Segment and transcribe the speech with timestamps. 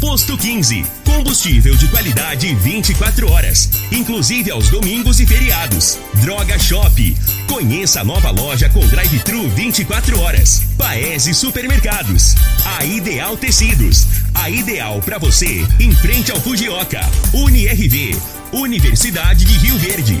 [0.00, 0.84] Posto 15.
[1.04, 5.98] Combustível de qualidade 24 horas, inclusive aos domingos e feriados.
[6.22, 7.16] Droga Shop.
[7.48, 10.62] Conheça a nova loja com drive-thru 24 horas.
[10.76, 12.36] Paese Supermercados.
[12.78, 14.06] A Ideal Tecidos.
[14.34, 17.00] A ideal para você em frente ao Fujioka.
[17.34, 18.16] UniRV.
[18.52, 20.20] Universidade de Rio Verde.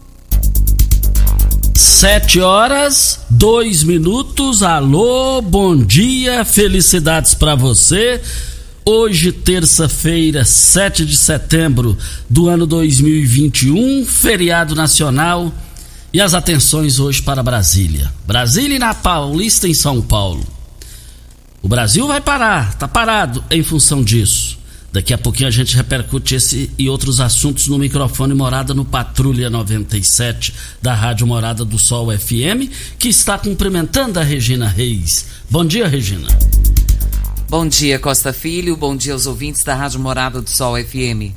[1.75, 4.61] Sete horas, dois minutos.
[4.61, 8.21] Alô, bom dia, felicidades para você.
[8.85, 11.97] Hoje, terça-feira, 7 de setembro
[12.29, 15.51] do ano 2021, feriado nacional.
[16.13, 18.11] E as atenções hoje para Brasília.
[18.27, 20.45] Brasília e na Paulista, em São Paulo.
[21.61, 24.60] O Brasil vai parar, tá parado em função disso.
[24.91, 29.49] Daqui a pouquinho a gente repercute esse e outros assuntos no microfone Morada no Patrulha
[29.49, 32.69] 97 da Rádio Morada do Sol FM,
[32.99, 35.27] que está cumprimentando a Regina Reis.
[35.49, 36.27] Bom dia, Regina.
[37.49, 38.75] Bom dia, Costa Filho.
[38.75, 41.31] Bom dia aos ouvintes da Rádio Morada do Sol FM.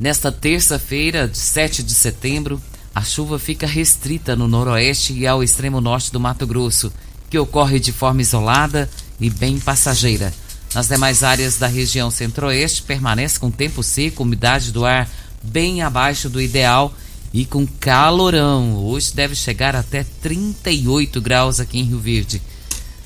[0.00, 2.60] Nesta terça-feira, 7 de setembro,
[2.94, 6.90] a chuva fica restrita no noroeste e ao extremo norte do Mato Grosso,
[7.28, 8.88] que ocorre de forma isolada
[9.20, 10.32] e bem passageira.
[10.74, 15.08] Nas demais áreas da região centro-oeste, permanece com tempo seco, umidade do ar
[15.40, 16.92] bem abaixo do ideal
[17.32, 18.74] e com calorão.
[18.76, 22.42] Hoje deve chegar até 38 graus aqui em Rio Verde.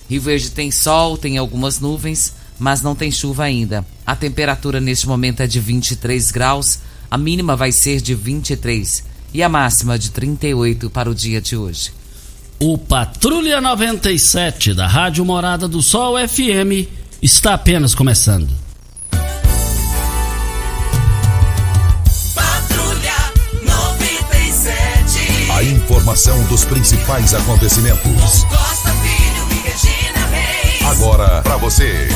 [0.08, 3.84] Rio Verde tem sol, tem algumas nuvens, mas não tem chuva ainda.
[4.06, 6.78] A temperatura neste momento é de 23 graus,
[7.10, 9.04] a mínima vai ser de 23
[9.34, 11.92] e a máxima de 38 para o dia de hoje.
[12.58, 18.48] O Patrulha 97 da Rádio Morada do Sol FM está apenas começando.
[22.34, 23.14] Patrulha
[23.64, 25.50] 97.
[25.52, 28.44] A informação dos principais acontecimentos.
[28.44, 30.82] Costa Filho e Regina Reis.
[30.86, 32.08] Agora para você.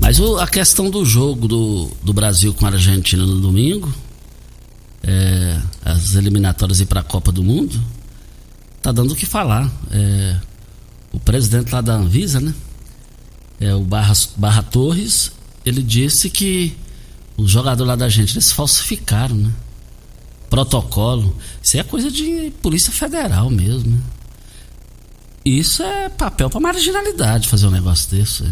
[0.00, 3.92] Mas o- a questão do jogo do, do Brasil com a Argentina no domingo,
[5.02, 7.80] é, as eliminatórias ir para a Copa do Mundo,
[8.84, 9.70] tá dando o que falar.
[9.90, 10.36] É,
[11.10, 12.54] o presidente lá da Anvisa, né?
[13.58, 15.32] É, o Barra, Barra Torres,
[15.64, 16.76] ele disse que
[17.34, 19.50] os jogadores lá da Argentina eles falsificaram, né?
[20.50, 21.34] Protocolo.
[21.62, 23.90] Isso é coisa de Polícia Federal mesmo.
[23.90, 23.98] né?
[25.42, 28.44] Isso é papel para marginalidade fazer um negócio desse.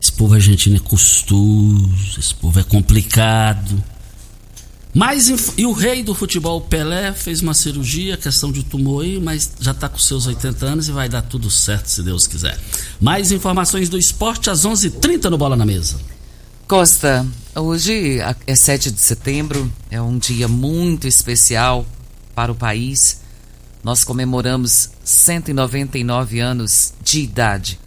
[0.00, 3.82] Esse povo argentino é custoso, esse povo é complicado.
[4.96, 5.28] Mas
[5.58, 9.72] e o rei do futebol Pelé fez uma cirurgia, questão de tumor aí, mas já
[9.72, 12.58] está com seus 80 anos e vai dar tudo certo se Deus quiser.
[12.98, 16.00] Mais informações do esporte às 11:30 no Bola na Mesa.
[16.66, 21.84] Costa, hoje é 7 de setembro, é um dia muito especial
[22.34, 23.20] para o país.
[23.84, 27.78] Nós comemoramos 199 anos de idade.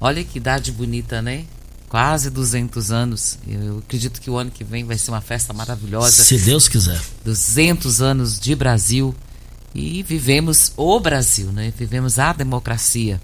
[0.00, 1.44] Olha que idade bonita, né?
[1.94, 3.38] Quase 200 anos.
[3.46, 6.24] Eu acredito que o ano que vem vai ser uma festa maravilhosa.
[6.24, 7.00] Se Deus quiser.
[7.24, 9.14] 200 anos de Brasil
[9.72, 11.72] e vivemos o Brasil, né?
[11.78, 13.20] Vivemos a democracia.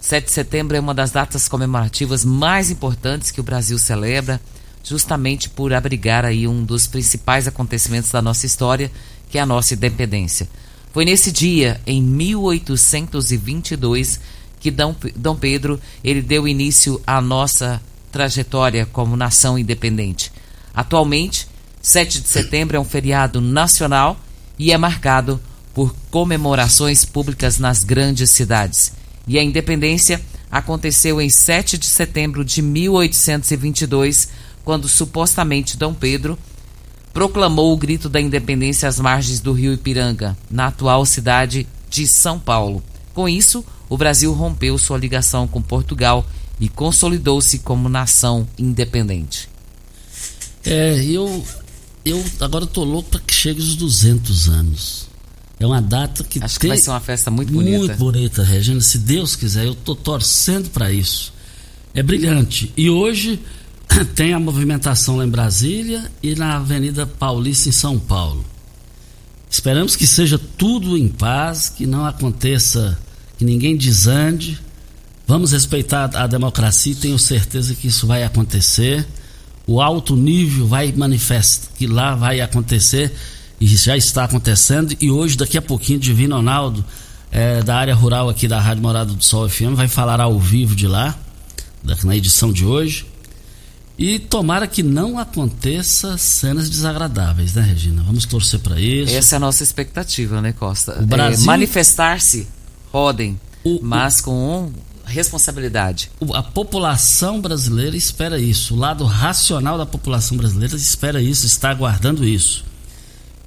[0.00, 4.40] 7 de setembro é uma das datas comemorativas mais importantes que o Brasil celebra,
[4.82, 8.90] justamente por abrigar aí um dos principais acontecimentos da nossa história,
[9.30, 10.48] que é a nossa independência.
[10.92, 14.18] Foi nesse dia, em 1822,
[14.58, 17.80] que Dom, Dom Pedro ele deu início à nossa
[18.10, 20.32] trajetória como nação independente.
[20.74, 21.46] Atualmente,
[21.82, 24.18] 7 de setembro é um feriado nacional
[24.58, 25.40] e é marcado
[25.72, 28.92] por comemorações públicas nas grandes cidades.
[29.26, 30.20] E a independência
[30.50, 34.28] aconteceu em 7 de setembro de 1822,
[34.64, 36.38] quando supostamente Dom Pedro
[37.12, 42.38] proclamou o grito da independência às margens do rio Ipiranga, na atual cidade de São
[42.38, 42.82] Paulo.
[43.14, 46.24] Com isso, o Brasil rompeu sua ligação com Portugal
[46.60, 49.48] e consolidou-se como nação independente.
[50.64, 51.44] É, eu,
[52.04, 55.08] eu agora estou louco para que chegue os 200 anos.
[55.58, 57.78] É uma data que Acho que vai ser uma festa muito bonita.
[57.78, 58.80] Muito bonita, Regina.
[58.80, 61.32] Se Deus quiser, eu estou torcendo para isso.
[61.94, 62.72] É brilhante.
[62.76, 63.40] E hoje
[64.14, 68.44] tem a movimentação lá em Brasília e na Avenida Paulista em São Paulo.
[69.50, 72.98] Esperamos que seja tudo em paz, que não aconteça,
[73.36, 74.58] que ninguém desande.
[75.30, 79.06] Vamos respeitar a democracia e tenho certeza que isso vai acontecer.
[79.64, 83.14] O alto nível vai manifestar, que lá vai acontecer
[83.60, 84.92] e já está acontecendo.
[85.00, 86.84] E hoje, daqui a pouquinho, Divino Ronaldo,
[87.30, 90.74] é, da área rural aqui da Rádio Morada do Sol FM, vai falar ao vivo
[90.74, 91.16] de lá,
[92.02, 93.06] na edição de hoje.
[93.96, 98.02] E tomara que não aconteça cenas desagradáveis, né, Regina?
[98.02, 99.14] Vamos torcer para isso.
[99.14, 101.00] Essa é a nossa expectativa, né, Costa?
[101.00, 101.44] O Brasil...
[101.44, 102.48] É, Manifestar-se,
[102.90, 104.72] podem, O- mas com
[105.10, 106.10] responsabilidade.
[106.34, 108.74] A população brasileira espera isso.
[108.74, 112.64] O lado racional da população brasileira espera isso, está aguardando isso.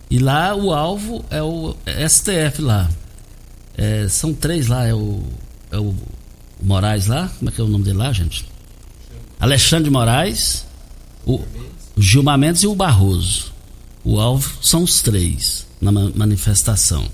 [0.09, 1.75] E lá o alvo é o
[2.07, 2.89] STF lá.
[3.75, 5.23] É, são três lá, é o,
[5.71, 5.95] é o
[6.61, 8.45] Moraes lá, como é que é o nome dele lá, gente?
[9.39, 10.65] Alexandre Moraes,
[11.25, 11.35] o,
[11.95, 13.51] o Gilmar Mendes e o Barroso.
[14.03, 17.05] O alvo são os três na ma- manifestação.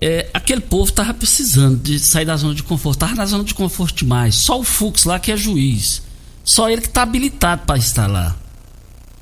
[0.00, 3.52] É, aquele povo tava precisando de sair da zona de conforto, tava na zona de
[3.52, 4.34] conforto demais.
[4.34, 6.02] Só o Fux lá que é juiz.
[6.42, 8.34] Só ele que está habilitado para estar lá.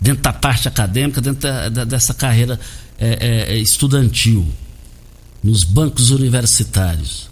[0.00, 1.40] Dentro da parte acadêmica, dentro
[1.70, 2.60] da- dessa carreira
[2.98, 3.08] é,
[3.50, 4.46] é, é, estudantil.
[5.42, 7.28] Nos bancos universitários.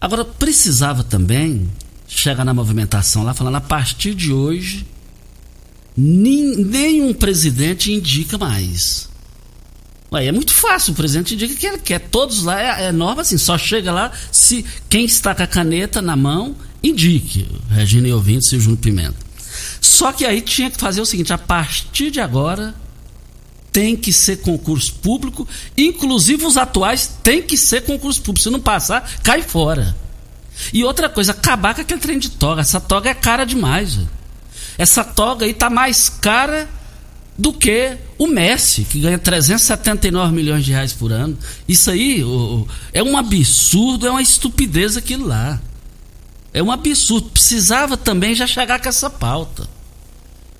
[0.00, 1.68] Agora, precisava também
[2.06, 4.86] chegar na movimentação lá falando a partir de hoje
[5.96, 9.08] nin- nenhum presidente indica mais.
[10.10, 12.00] Ué, é muito fácil, o presidente indica que ele quer.
[12.00, 16.16] Todos lá é, é assim, só chega lá se quem está com a caneta na
[16.16, 17.46] mão indique.
[17.70, 19.16] Regina e ouvintes e o Júnior Pimenta.
[19.80, 22.74] Só que aí tinha que fazer o seguinte: a partir de agora
[23.70, 25.46] tem que ser concurso público,
[25.76, 28.42] inclusive os atuais tem que ser concurso público.
[28.42, 29.94] Se não passar, cai fora.
[30.72, 32.62] E outra coisa, acabar com aquele trem de toga.
[32.62, 33.98] Essa toga é cara demais.
[34.76, 36.68] Essa toga aí tá mais cara
[37.38, 41.38] do que o Messi, que ganha 379 milhões de reais por ano.
[41.68, 45.60] Isso aí ô, é um absurdo, é uma estupidez aquilo lá.
[46.52, 47.30] É um absurdo.
[47.30, 49.68] Precisava também já chegar com essa pauta.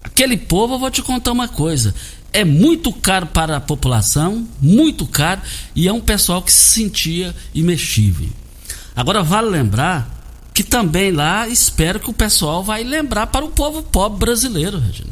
[0.04, 1.92] Aquele povo, eu vou te contar uma coisa.
[2.32, 5.40] É muito caro para a população, muito caro,
[5.74, 8.28] e é um pessoal que se sentia imexível.
[8.94, 10.16] Agora vale lembrar
[10.54, 15.10] que também lá espero que o pessoal vai lembrar para o povo pobre brasileiro, Regina.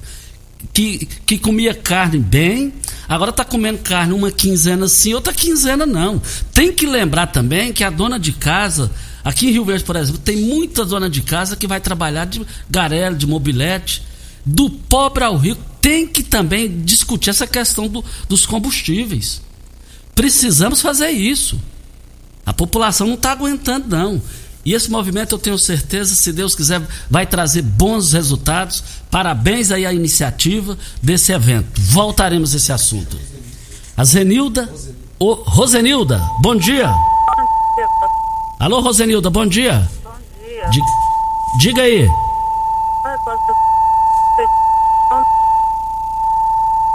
[0.73, 2.73] Que, que comia carne bem,
[3.08, 6.20] agora está comendo carne uma quinzena sim, outra quinzena não.
[6.52, 8.90] Tem que lembrar também que a dona de casa,
[9.25, 12.44] aqui em Rio Verde, por exemplo, tem muita dona de casa que vai trabalhar de
[12.68, 14.02] garela, de mobilete,
[14.44, 15.62] do pobre ao rico.
[15.80, 19.40] Tem que também discutir essa questão do- dos combustíveis.
[20.14, 21.58] Precisamos fazer isso.
[22.44, 24.20] A população não está aguentando, não.
[24.66, 28.82] E esse movimento, eu tenho certeza, se Deus quiser, vai trazer bons resultados.
[29.08, 31.80] Parabéns aí à iniciativa desse evento.
[31.80, 33.16] Voltaremos a esse assunto.
[33.96, 34.68] A Zenilda.
[35.20, 36.92] Ô, Rosenilda, bom dia.
[38.58, 39.88] Alô, Rosenilda, bom dia.
[40.02, 40.11] Bom
[40.44, 40.68] dia.
[40.68, 40.80] Di-
[41.61, 42.08] diga aí.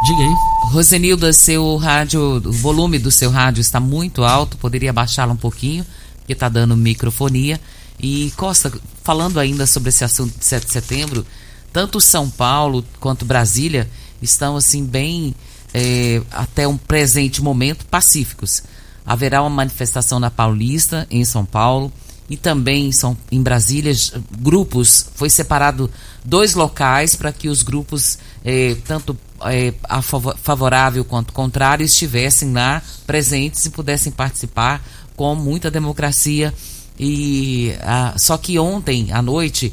[0.04, 0.36] Diga aí.
[0.74, 5.86] Rosenilda, seu rádio, o volume do seu rádio está muito alto, poderia baixá-lo um pouquinho,
[6.32, 7.60] porque está dando microfonia.
[8.00, 8.72] E Costa,
[9.04, 11.26] falando ainda sobre esse assunto de 7 de setembro,
[11.72, 13.90] tanto São Paulo quanto Brasília
[14.22, 15.36] estão assim bem
[15.74, 18.64] eh, até um presente momento pacíficos.
[19.06, 21.92] Haverá uma manifestação na Paulista, em São Paulo,
[22.30, 23.94] e também em, São, em Brasília,
[24.40, 25.92] grupos, foi separado
[26.24, 32.54] dois locais para que os grupos, eh, tanto eh, a favo- favorável quanto contrário, estivessem
[32.54, 34.82] lá presentes e pudessem participar
[35.22, 36.51] com muita democracia.
[37.00, 39.72] E ah, só que ontem à noite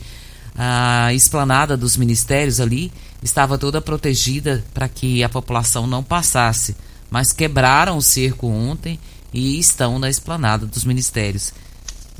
[0.54, 6.76] a esplanada dos ministérios ali estava toda protegida para que a população não passasse,
[7.10, 9.00] mas quebraram o cerco ontem
[9.32, 11.50] e estão na esplanada dos ministérios.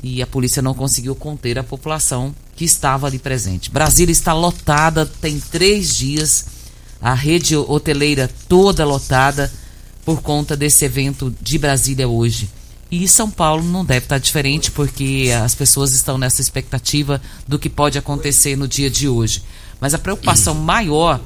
[0.01, 3.69] E a polícia não conseguiu conter a população que estava ali presente.
[3.69, 6.45] Brasília está lotada, tem três dias,
[6.99, 9.51] a rede hoteleira toda lotada
[10.03, 12.49] por conta desse evento de Brasília hoje.
[12.91, 17.69] E São Paulo não deve estar diferente, porque as pessoas estão nessa expectativa do que
[17.69, 19.43] pode acontecer no dia de hoje.
[19.79, 21.21] Mas a preocupação maior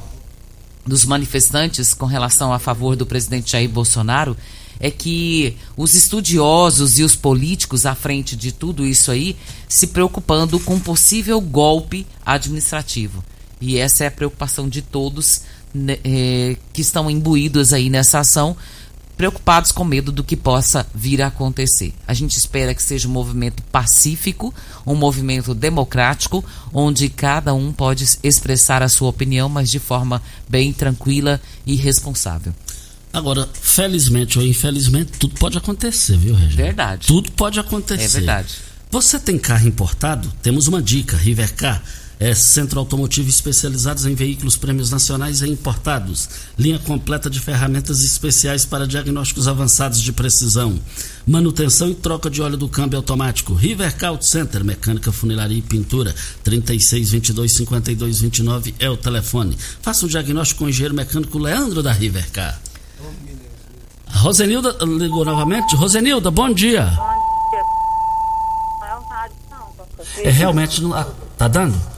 [0.85, 4.35] dos manifestantes com relação a favor do presidente Jair Bolsonaro
[4.79, 9.37] é que os estudiosos e os políticos à frente de tudo isso aí
[9.69, 13.23] se preocupando com um possível golpe administrativo.
[13.61, 15.43] E essa é a preocupação de todos
[15.73, 18.57] né, eh, que estão imbuídos aí nessa ação,
[19.17, 21.93] preocupados com medo do que possa vir a acontecer.
[22.07, 24.53] A gente espera que seja um movimento pacífico,
[24.85, 26.43] um movimento democrático,
[26.73, 32.53] onde cada um pode expressar a sua opinião, mas de forma bem tranquila e responsável.
[33.11, 36.63] Agora, felizmente ou infelizmente, tudo pode acontecer, viu, Regina?
[36.63, 37.07] Verdade.
[37.07, 38.03] Tudo pode acontecer.
[38.03, 38.55] É verdade.
[38.89, 40.31] Você tem carro importado?
[40.41, 41.15] Temos uma dica.
[41.15, 41.81] Rivercar
[42.19, 46.29] é centro automotivo especializados em veículos prêmios nacionais e importados.
[46.57, 50.79] Linha completa de ferramentas especiais para diagnósticos avançados de precisão.
[51.25, 53.53] Manutenção e troca de óleo do câmbio automático.
[53.53, 56.13] Rivercar Auto Center, mecânica, funilaria e pintura.
[56.43, 59.57] 36 22 52 29 é o telefone.
[59.81, 62.59] Faça o diagnóstico com o engenheiro mecânico Leandro da Rivercar.
[64.07, 65.75] Rosenilda ligou novamente.
[65.75, 66.85] Rosenilda, bom dia.
[66.85, 67.03] Bom dia.
[70.23, 70.27] É.
[70.27, 70.93] É realmente não.
[70.93, 71.92] ah, Tá dando?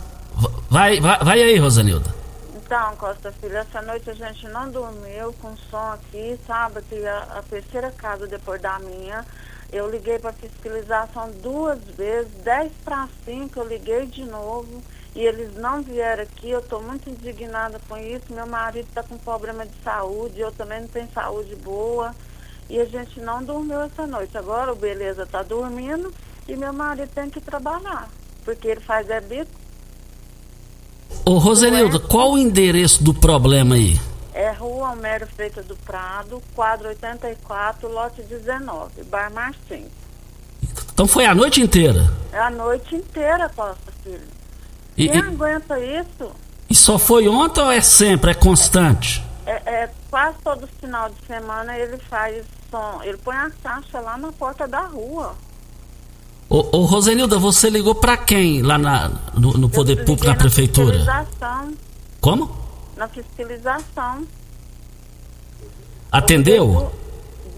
[0.69, 2.13] Vai, vai, vai aí, Rosenilda.
[2.55, 7.19] Então, Costa Filho, essa noite a gente não dormiu com som aqui, sábado e a,
[7.37, 9.23] a terceira casa depois da minha.
[9.71, 14.81] Eu liguei para fiscalização duas vezes, 10 para 5 eu liguei de novo
[15.15, 16.49] e eles não vieram aqui.
[16.49, 18.25] Eu estou muito indignada com isso.
[18.33, 22.15] Meu marido está com problema de saúde, eu também não tenho saúde boa.
[22.69, 24.37] E a gente não dormiu essa noite.
[24.37, 26.13] Agora o Beleza está dormindo
[26.47, 28.09] e meu marido tem que trabalhar,
[28.43, 29.64] porque ele faz é bico.
[31.25, 33.99] Ô, Rosenilda, qual o endereço do problema aí?
[34.33, 39.89] É Rua Almério Freitas do Prado, quadro 84, lote 19, Bar Martins.
[40.93, 42.09] Então foi a noite inteira.
[42.31, 44.27] É a noite inteira, Costa Filho.
[44.97, 46.31] E, Quem e- aguenta isso?
[46.69, 48.31] e só foi ontem ou é sempre?
[48.31, 49.23] É constante?
[49.45, 53.01] É, é quase todo final de semana ele faz som.
[53.03, 55.35] Ele põe a caixa lá na porta da rua.
[56.55, 60.95] Ô, ô Rosenilda, você ligou pra quem lá na- no, no Poder Público, na Prefeitura?
[60.99, 61.73] fiscalização,
[62.21, 62.55] Como?
[62.95, 64.25] na fiscalização.
[66.09, 66.91] Atendeu?
[66.91, 67.05] Du-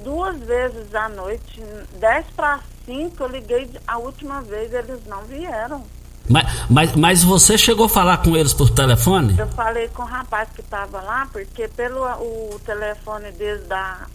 [0.04, 1.62] Duas vezes à noite,
[2.00, 5.84] 10 para 5, eu liguei a última vez, eles não vieram.
[6.30, 9.38] Mas, mas, mas você chegou a falar com eles por telefone?
[9.38, 14.08] Eu falei com o rapaz que estava lá, porque pelo o telefone deles da,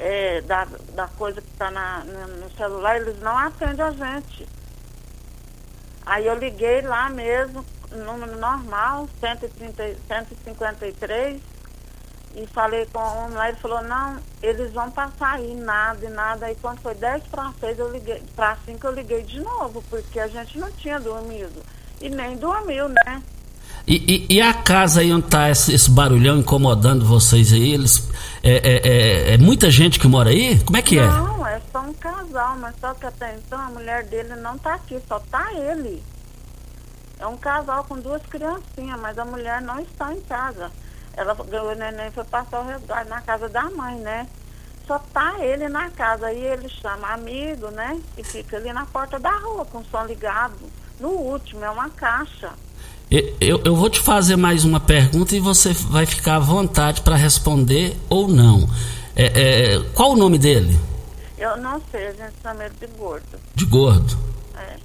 [0.00, 0.64] é, da,
[0.94, 4.48] da coisa que está no, celular, eles não atendem a gente.
[6.06, 11.42] Aí eu liguei lá mesmo, número normal, 130, 153,
[12.34, 16.08] e falei com o homem lá, ele falou, não, eles vão passar aí, nada e
[16.08, 16.46] nada.
[16.46, 20.18] Aí quando foi 10 para 6, eu liguei, para 5 eu liguei de novo, porque
[20.18, 21.62] a gente não tinha dormido.
[22.00, 23.22] E nem dormiu, né?
[23.86, 27.72] E, e- e a casa aí onde tá esse, esse barulhão incomodando vocês aí?
[27.74, 28.08] Eles,
[28.42, 30.58] é, é- é- é muita gente que mora aí?
[30.60, 31.06] Como é que é?
[31.06, 34.74] Não, é só um casal, mas só que até então a mulher dele não tá
[34.74, 36.02] aqui, só tá ele.
[37.18, 40.70] É um casal com duas criancinhas, mas a mulher não está em casa.
[41.16, 44.26] Ela ganhou o neném foi passar o resgate na casa da mãe, né?
[44.86, 46.26] Só tá ele na casa.
[46.26, 48.00] Aí ele chama amigo, né?
[48.16, 50.54] E fica ali na porta da rua com o som ligado.
[50.98, 52.50] No último, é uma caixa.
[53.10, 57.16] Eu, eu vou te fazer mais uma pergunta e você vai ficar à vontade para
[57.16, 58.68] responder ou não.
[59.16, 60.78] É, é, qual o nome dele?
[61.36, 63.38] Eu não sei, a gente chama ele de gordo.
[63.54, 64.16] De gordo.
[64.54, 64.76] É,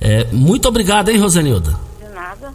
[0.00, 1.78] É, muito obrigado, hein, Rosenilda?
[2.00, 2.54] de nada.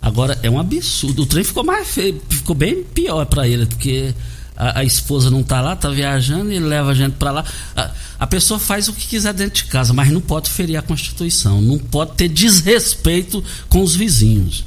[0.00, 1.22] Agora, é um absurdo.
[1.22, 4.14] O trem ficou mais feio, ficou bem pior para ele, porque
[4.58, 7.44] a, a esposa não tá lá, tá viajando, ele leva a gente para lá.
[7.76, 10.82] A, a pessoa faz o que quiser dentro de casa, mas não pode ferir a
[10.82, 14.64] Constituição, não pode ter desrespeito com os vizinhos.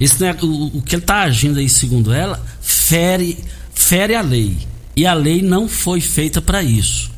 [0.00, 4.56] Esse, né, o, o que ele tá agindo aí, segundo ela, fere, fere a lei.
[4.96, 7.10] E a lei não foi feita para isso.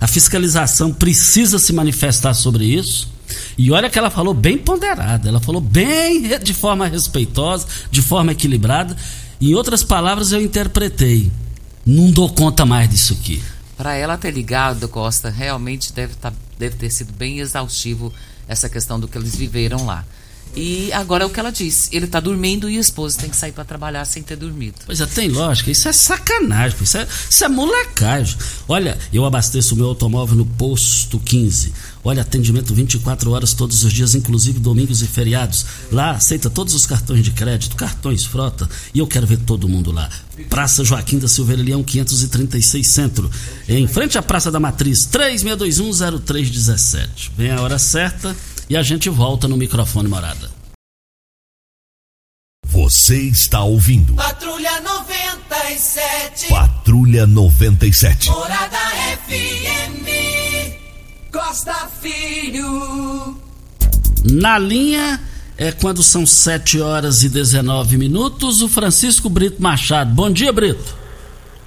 [0.00, 3.10] A fiscalização precisa se manifestar sobre isso.
[3.58, 8.30] E olha que ela falou bem ponderada, ela falou bem de forma respeitosa, de forma
[8.30, 8.96] equilibrada.
[9.40, 11.32] Em outras palavras, eu interpretei.
[11.86, 13.40] Não dou conta mais disso aqui.
[13.76, 18.12] Para ela ter ligado, Costa, realmente deve, tá, deve ter sido bem exaustivo
[18.48, 20.04] essa questão do que eles viveram lá.
[20.56, 23.36] E agora é o que ela disse: ele está dormindo e a esposa tem que
[23.36, 24.76] sair para trabalhar sem ter dormido.
[24.86, 28.36] Pois é, tem lógica, isso é sacanagem, isso é, isso é molecagem.
[28.66, 31.72] Olha, eu abasteço o meu automóvel no posto 15.
[32.06, 35.66] Olha, atendimento 24 horas todos os dias, inclusive domingos e feriados.
[35.90, 39.90] Lá aceita todos os cartões de crédito, cartões frota, e eu quero ver todo mundo
[39.90, 40.08] lá.
[40.48, 43.28] Praça Joaquim da Silveira Leão 536 Centro,
[43.68, 47.32] em frente à Praça da Matriz, 36210317.
[47.36, 48.36] Vem a hora certa
[48.70, 50.48] e a gente volta no microfone morada.
[52.68, 56.50] Você está ouvindo Patrulha 97.
[56.50, 58.30] Patrulha 97.
[58.30, 58.78] Morada
[59.26, 60.35] FM.
[61.36, 63.36] Costa Filho.
[64.24, 65.20] Na linha
[65.58, 70.14] é quando são 7 horas e 19 minutos, o Francisco Brito Machado.
[70.14, 70.96] Bom dia, Brito.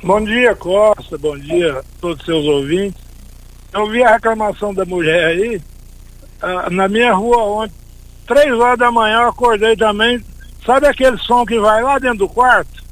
[0.03, 1.19] Bom dia, Costa.
[1.19, 2.99] Bom dia a todos os seus ouvintes.
[3.71, 5.61] Eu vi a reclamação da mulher aí.
[6.41, 7.75] ah, na minha rua ontem,
[8.25, 10.19] três horas da manhã, eu acordei também.
[10.65, 12.83] Sabe aquele som que vai lá dentro do quarto?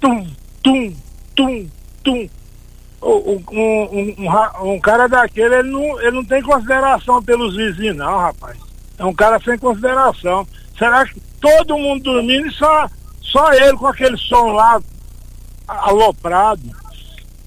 [0.00, 0.28] Tum,
[0.62, 0.94] tum,
[1.34, 1.68] tum,
[2.04, 2.28] tum.
[3.00, 4.52] Um, um- um ra-
[4.82, 8.56] cara daquele, ele não, ele não tem consideração pelos vizinhos, não, rapaz.
[8.98, 10.46] É um cara sem consideração.
[10.76, 12.88] Será que todo mundo dormindo e só,
[13.20, 14.80] só ele com aquele som lá
[15.66, 16.62] aloprado.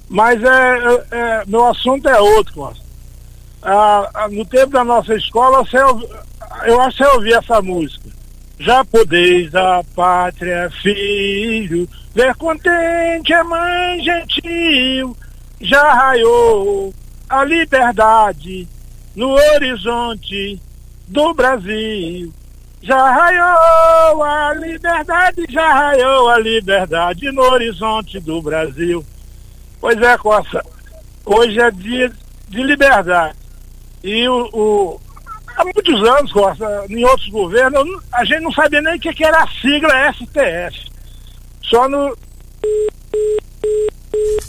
[0.10, 2.84] Mas é, é- é- meu assunto é outro, Costa.
[3.64, 6.08] Ah, ah, no tempo da nossa escola, você ouvi-
[6.66, 8.10] eu acho que você ouvia essa música.
[8.60, 15.16] Já podeis a pátria, filho, ver contente a mãe gentil,
[15.62, 16.94] já raiou
[17.30, 18.68] a liberdade
[19.16, 20.62] no horizonte
[21.08, 22.34] do Brasil.
[22.82, 29.06] Já raiou a liberdade, já raiou a liberdade no horizonte do Brasil.
[29.80, 30.64] Pois é, Costa,
[31.26, 32.12] hoje é dia
[32.50, 33.36] de liberdade.
[34.04, 35.02] E o, o-
[35.56, 39.24] há muitos anos, Costa, em outros governos, a gente não sabia nem o que, que
[39.26, 40.92] era a sigla STF.
[41.64, 42.18] Só no.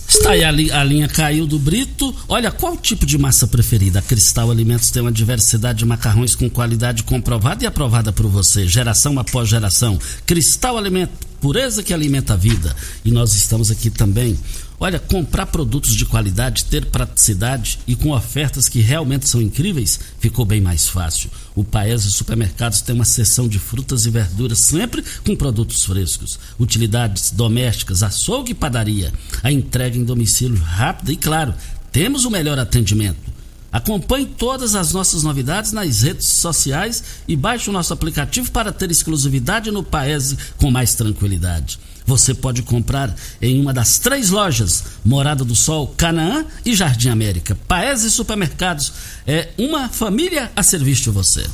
[0.08, 2.14] Está aí a, li- a linha caiu do Brito.
[2.28, 3.98] Olha, qual tipo de massa preferida?
[3.98, 8.66] A Cristal Alimentos tem uma diversidade de macarrões com qualidade comprovada e aprovada por você,
[8.68, 9.98] geração após geração.
[10.26, 12.74] Cristal Alimentos, pureza que alimenta a vida.
[13.04, 14.38] E nós estamos aqui também.
[14.82, 20.44] Olha, comprar produtos de qualidade, ter praticidade e com ofertas que realmente são incríveis, ficou
[20.44, 21.30] bem mais fácil.
[21.54, 27.30] O Paese Supermercados tem uma seção de frutas e verduras sempre com produtos frescos, utilidades
[27.30, 29.12] domésticas, açougue e padaria.
[29.40, 31.54] A entrega em domicílio rápida e, claro,
[31.92, 33.31] temos o melhor atendimento.
[33.72, 38.90] Acompanhe todas as nossas novidades nas redes sociais e baixe o nosso aplicativo para ter
[38.90, 41.80] exclusividade no Paese com mais tranquilidade.
[42.04, 47.56] Você pode comprar em uma das três lojas, Morada do Sol, Canaã e Jardim América.
[47.66, 48.92] Paese Supermercados
[49.26, 51.46] é uma família a serviço de você.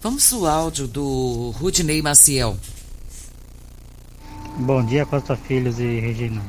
[0.00, 2.56] Vamos ao áudio do Rudney Maciel.
[4.56, 6.40] Bom dia, Costa Filhos e Regina.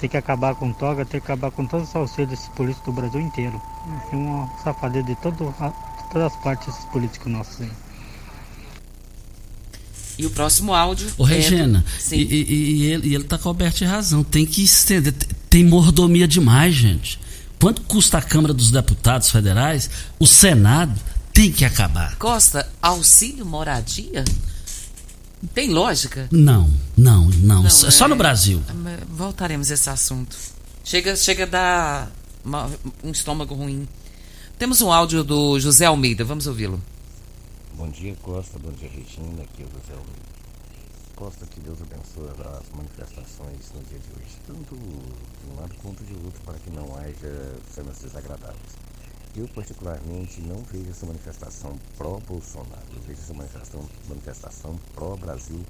[0.00, 2.92] Tem que acabar com toga, tem que acabar com todos os auxílios desses políticos do
[2.92, 3.62] Brasil inteiro.
[4.10, 5.70] Tem uma safadeza de todo, a-
[6.12, 7.70] todas as partes políticos nossos aí.
[10.16, 11.08] E o próximo áudio.
[11.18, 12.16] Ô, é do- Regina, Sim.
[12.16, 14.22] e, e- e ele, e ele tá coberto de razão.
[14.22, 15.12] Tem que estender.
[15.50, 17.18] Tem- mordomia demais, gente.
[17.60, 19.88] Quanto custa a Câmara dos Deputados Federais?
[20.18, 20.98] O Senado
[21.32, 22.14] tem que acabar.
[22.16, 24.24] Costa, auxílio moradia?
[25.52, 26.28] Tem lógica?
[26.30, 27.62] Não, não, não.
[27.62, 28.62] Não, é só é- no Brasil.
[29.08, 30.36] Voltaremos a esse assunto.
[30.84, 32.12] Chega, chega a dar
[32.44, 32.70] uma-
[33.02, 33.88] um estômago ruim.
[34.58, 36.80] Temos um áudio do José Almeida, vamos ouvi-lo.
[37.74, 38.58] Bom dia, Costa.
[38.58, 39.42] Bom dia, Regina.
[39.42, 40.34] Aqui é o José Almeida.
[41.16, 46.04] Costa, que Deus abençoe as manifestações no dia de hoje, tanto de um lado quanto
[46.04, 48.74] de outro, para que não haja cenas desagradáveis.
[49.36, 52.86] Eu, particularmente, não vejo essa manifestação pró-Bolsonaro.
[52.94, 55.60] Eu vejo essa manifestação, manifestação pró-Brasil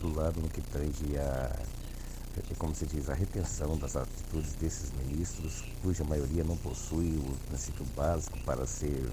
[0.00, 1.56] do lado no que tange a,
[2.58, 7.84] como se diz, a retenção das atitudes desses ministros, cuja maioria não possui o princípio
[7.96, 9.10] básico para ser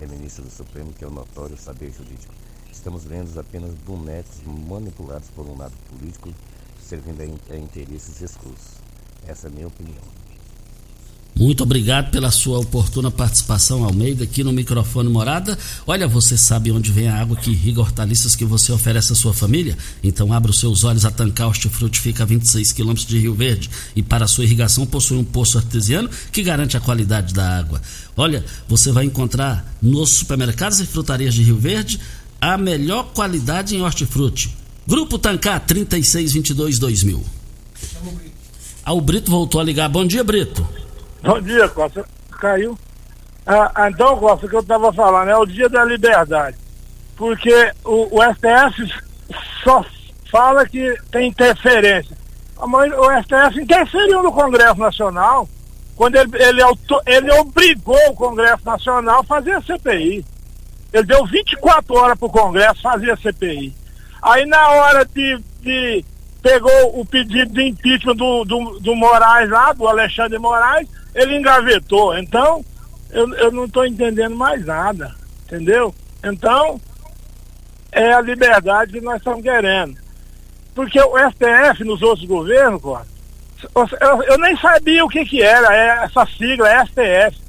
[0.00, 2.34] é ministro do Supremo, que é o notório saber jurídico.
[2.70, 6.28] Estamos vendo apenas bonecos manipulados por um lado político,
[6.78, 8.76] servindo a, in- a interesses escusos.
[9.26, 10.25] Essa é a minha opinião.
[11.38, 15.58] Muito obrigado pela sua oportuna participação, Almeida, aqui no microfone Morada.
[15.86, 19.34] Olha, você sabe onde vem a água que irriga hortaliças que você oferece à sua
[19.34, 19.76] família?
[20.02, 23.68] Então abra os seus olhos, a Tancar Hortifruti fica a 26 quilômetros de Rio Verde
[23.94, 27.82] e para sua irrigação possui um poço artesiano que garante a qualidade da água.
[28.16, 32.00] Olha, você vai encontrar nos supermercados e frutarias de Rio Verde
[32.40, 34.56] a melhor qualidade em hortifruti.
[34.86, 37.20] Grupo Tancar 3622-2000.
[38.82, 39.90] Ah, o Brito voltou a ligar.
[39.90, 40.66] Bom dia, Brito.
[41.26, 42.04] Bom dia, Costa.
[42.40, 42.78] Caiu.
[43.44, 46.56] Ah, então, Costa, o que eu estava falando é o dia da liberdade.
[47.16, 48.88] Porque o, o STF
[49.64, 49.84] só
[50.30, 52.16] fala que tem interferência.
[52.56, 55.48] O STF interferiu no Congresso Nacional.
[55.96, 56.62] quando ele, ele,
[57.06, 60.24] ele obrigou o Congresso Nacional a fazer a CPI.
[60.92, 63.74] Ele deu 24 horas para o Congresso fazer a CPI.
[64.22, 66.04] Aí na hora de, de
[66.42, 72.16] pegou o pedido de impeachment do, do, do Moraes lá, do Alexandre Moraes, ele engavetou.
[72.18, 72.64] Então,
[73.10, 75.14] eu, eu não estou entendendo mais nada.
[75.44, 75.94] Entendeu?
[76.24, 76.80] Então,
[77.92, 79.96] é a liberdade que nós estamos querendo.
[80.74, 82.82] Porque o STF nos outros governos,
[83.74, 87.40] eu, eu nem sabia o que que era essa sigla, STF.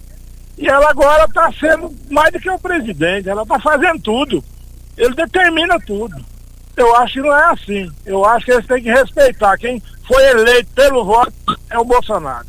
[0.57, 4.43] E ela agora está sendo mais do que o presidente, ela está fazendo tudo.
[4.97, 6.15] Ele determina tudo.
[6.77, 7.91] Eu acho que não é assim.
[8.05, 9.57] Eu acho que eles têm que respeitar.
[9.57, 11.33] Quem foi eleito pelo voto
[11.69, 12.45] é o Bolsonaro.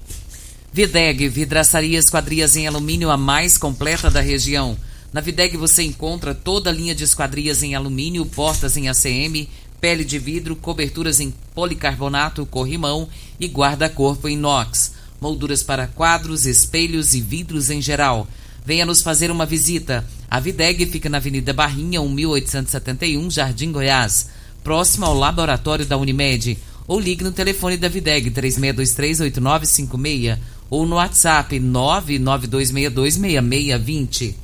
[0.73, 4.77] Videg, vidraçaria esquadrias em alumínio a mais completa da região.
[5.12, 9.47] Na Videg você encontra toda a linha de esquadrias em alumínio, portas em ACM,
[9.79, 13.07] pele de vidro, coberturas em policarbonato, corrimão
[13.38, 18.27] e guarda-corpo inox, molduras para quadros, espelhos e vidros em geral.
[18.67, 20.05] Venha nos fazer uma visita.
[20.29, 24.31] A Videg fica na Avenida Barrinha, 1871, Jardim Goiás,
[24.65, 26.59] próximo ao laboratório da Unimed.
[26.89, 34.35] Ou ligue no telefone da Videg 36238956 ou no WhatsApp 992626620.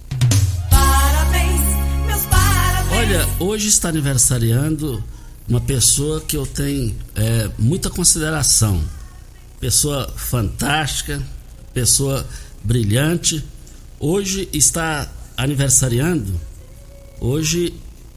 [0.71, 1.61] Parabéns,
[2.07, 2.93] meus parabéns.
[2.93, 5.03] Olha, hoje está aniversariando
[5.49, 8.81] uma pessoa que eu tenho é, muita consideração.
[9.61, 11.23] Pessoa fantástica,
[11.75, 12.27] pessoa
[12.63, 13.45] brilhante.
[13.99, 16.41] Hoje está aniversariando.
[17.21, 17.75] Hoje,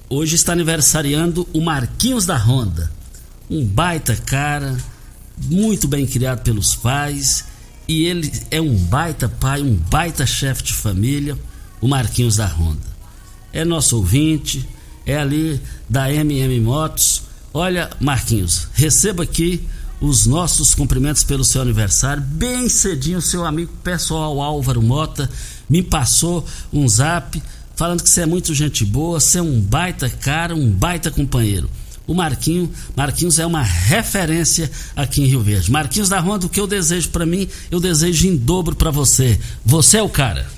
[0.10, 2.92] hoje está aniversariando o Marquinhos da Honda.
[3.50, 4.78] Um baita cara,
[5.38, 7.46] muito bem criado pelos pais.
[7.88, 11.38] E ele é um baita pai, um baita chefe de família,
[11.82, 12.92] o Marquinhos da Honda
[13.54, 14.68] é nosso ouvinte,
[15.06, 17.24] é ali da MM Motos.
[17.54, 19.68] Olha, Marquinhos, receba aqui
[20.02, 22.24] os nossos cumprimentos pelo seu aniversário.
[22.24, 25.30] Bem cedinho, seu amigo pessoal Álvaro Mota
[25.70, 27.42] me passou um zap
[27.76, 31.70] falando que você é muito gente boa, você é um baita cara, um baita companheiro.
[32.08, 35.72] O Marquinho, Marquinhos é uma referência aqui em Rio Verde.
[35.72, 39.40] Marquinhos da Honda, o que eu desejo para mim, eu desejo em dobro para você.
[39.64, 40.50] Você é o cara.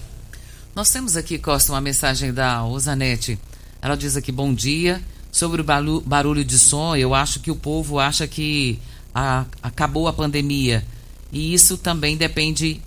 [0.73, 3.37] Nós temos aqui, Costa, uma mensagem da Osanete.
[3.81, 5.01] Ela diz aqui, bom dia.
[5.31, 8.79] Sobre o barulho de som, eu acho que o povo acha que
[9.13, 10.85] a- acabou a pandemia.
[11.31, 12.81] E isso também depende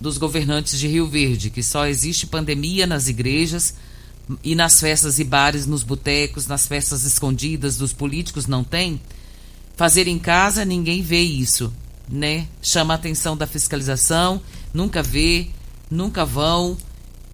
[0.00, 3.74] dos governantes de Rio Verde, que só existe pandemia nas igrejas
[4.42, 9.00] e nas festas e bares, nos botecos, nas festas escondidas dos políticos não tem.
[9.76, 11.72] Fazer em casa, ninguém vê isso,
[12.08, 12.46] né?
[12.62, 14.40] Chama a atenção da fiscalização,
[14.72, 15.48] nunca vê,
[15.90, 16.76] nunca vão.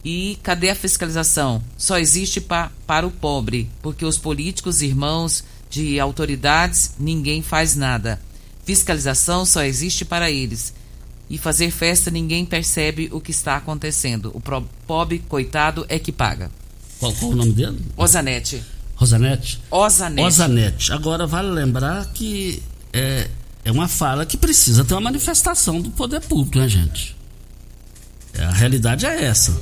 [0.03, 1.62] E cadê a fiscalização?
[1.77, 8.20] Só existe pa para o pobre, porque os políticos, irmãos de autoridades, ninguém faz nada.
[8.64, 10.74] Fiscalização só existe para eles.
[11.30, 14.33] E fazer festa, ninguém percebe o que está acontecendo.
[14.35, 14.42] O
[14.87, 16.50] pobre, coitado, é que paga.
[16.98, 17.80] Qual, qual o nome dele?
[17.96, 18.62] Osanete.
[18.96, 19.61] Rosanete?
[19.70, 20.26] Osanete.
[20.26, 20.92] Osanete.
[20.92, 23.28] Agora vale lembrar que é,
[23.64, 27.16] é uma fala que precisa ter uma manifestação do poder público, né, gente?
[28.35, 29.56] É, a realidade é essa.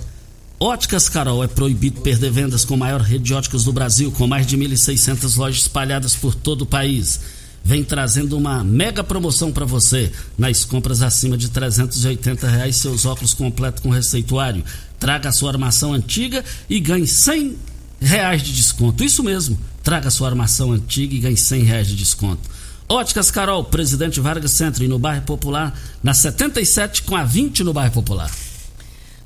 [0.60, 4.26] Óticas Carol é proibido perder vendas com a maior rede de óticas do Brasil, com
[4.26, 7.20] mais de 1.600 lojas espalhadas por todo o país.
[7.62, 10.10] Vem trazendo uma mega promoção para você.
[10.36, 14.64] Nas compras acima de 380 reais, seus óculos completos com receituário.
[14.98, 17.56] Traga a sua armação antiga e ganhe 100
[18.00, 19.04] reais de desconto.
[19.04, 19.56] Isso mesmo.
[19.84, 22.50] Traga a sua armação antiga e ganhe 100 reais de desconto.
[22.88, 27.72] Óticas Carol, Presidente Vargas Centro e no bairro Popular, na 77 com a 20 no
[27.72, 28.30] bairro Popular.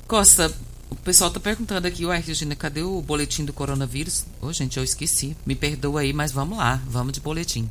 [0.05, 0.51] Costa,
[0.93, 4.25] o pessoal tá perguntando aqui, uai, Regina, cadê o boletim do coronavírus?
[4.41, 5.35] Ô, gente, eu esqueci.
[5.45, 7.69] Me perdoa aí, mas vamos lá, vamos de boletim.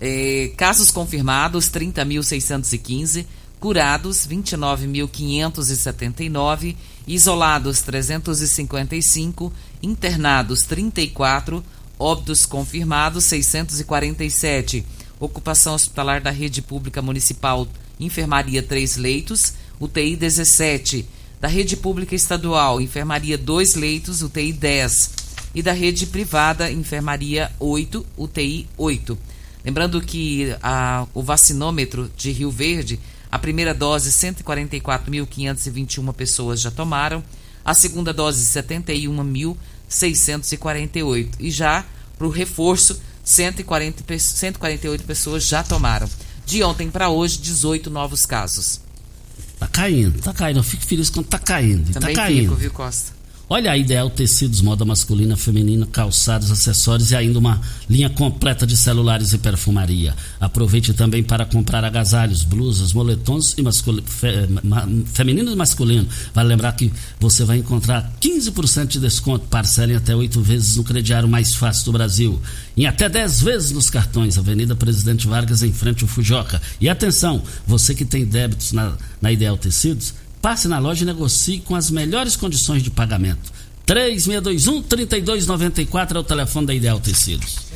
[0.00, 3.26] É, casos confirmados, 30.615.
[3.58, 6.76] Curados, 29.579.
[7.06, 9.52] Isolados, 355.
[9.82, 11.62] Internados, 34.
[11.98, 14.84] Óbitos confirmados, 647.
[15.18, 17.66] Ocupação hospitalar da rede pública municipal,
[17.98, 21.06] enfermaria 3 leitos, UTI 17.
[21.44, 25.10] Da rede pública estadual, enfermaria 2 leitos, UTI 10.
[25.54, 29.18] E da rede privada, enfermaria 8, UTI 8.
[29.62, 32.98] Lembrando que a- o vacinômetro de Rio Verde,
[33.30, 37.22] a primeira dose, 144.521 pessoas já tomaram,
[37.62, 41.84] a segunda dose 71.648 e já
[42.16, 46.08] para o reforço 140, 148 pessoas já tomaram.
[46.46, 48.80] De ontem para hoje, 18 novos casos.
[49.74, 50.60] Tá caindo, tá caindo.
[50.60, 51.92] Eu fico feliz quando tá caindo.
[51.92, 52.42] Também tá caindo.
[52.42, 53.12] fico, viu, Costa?
[53.46, 58.74] Olha a Ideal Tecidos, moda masculina, feminina, calçados, acessórios e ainda uma linha completa de
[58.74, 60.14] celulares e perfumaria.
[60.40, 64.00] Aproveite também para comprar agasalhos, blusas, moletons e mascul...
[64.02, 64.48] fe...
[64.62, 64.88] ma...
[65.12, 66.08] feminino e masculino.
[66.32, 71.28] Vale lembrar que você vai encontrar 15% de desconto, parcelem até oito vezes no crediário
[71.28, 72.40] mais fácil do Brasil.
[72.74, 76.62] Em até 10 vezes nos cartões, Avenida Presidente Vargas, em frente ao Fujoca.
[76.80, 81.58] E atenção, você que tem débitos na, na Ideal Tecidos, Passe na loja e negocie
[81.58, 83.50] com as melhores condições de pagamento.
[83.86, 87.72] 3621-3294 é o telefone da Ideal Tecidos.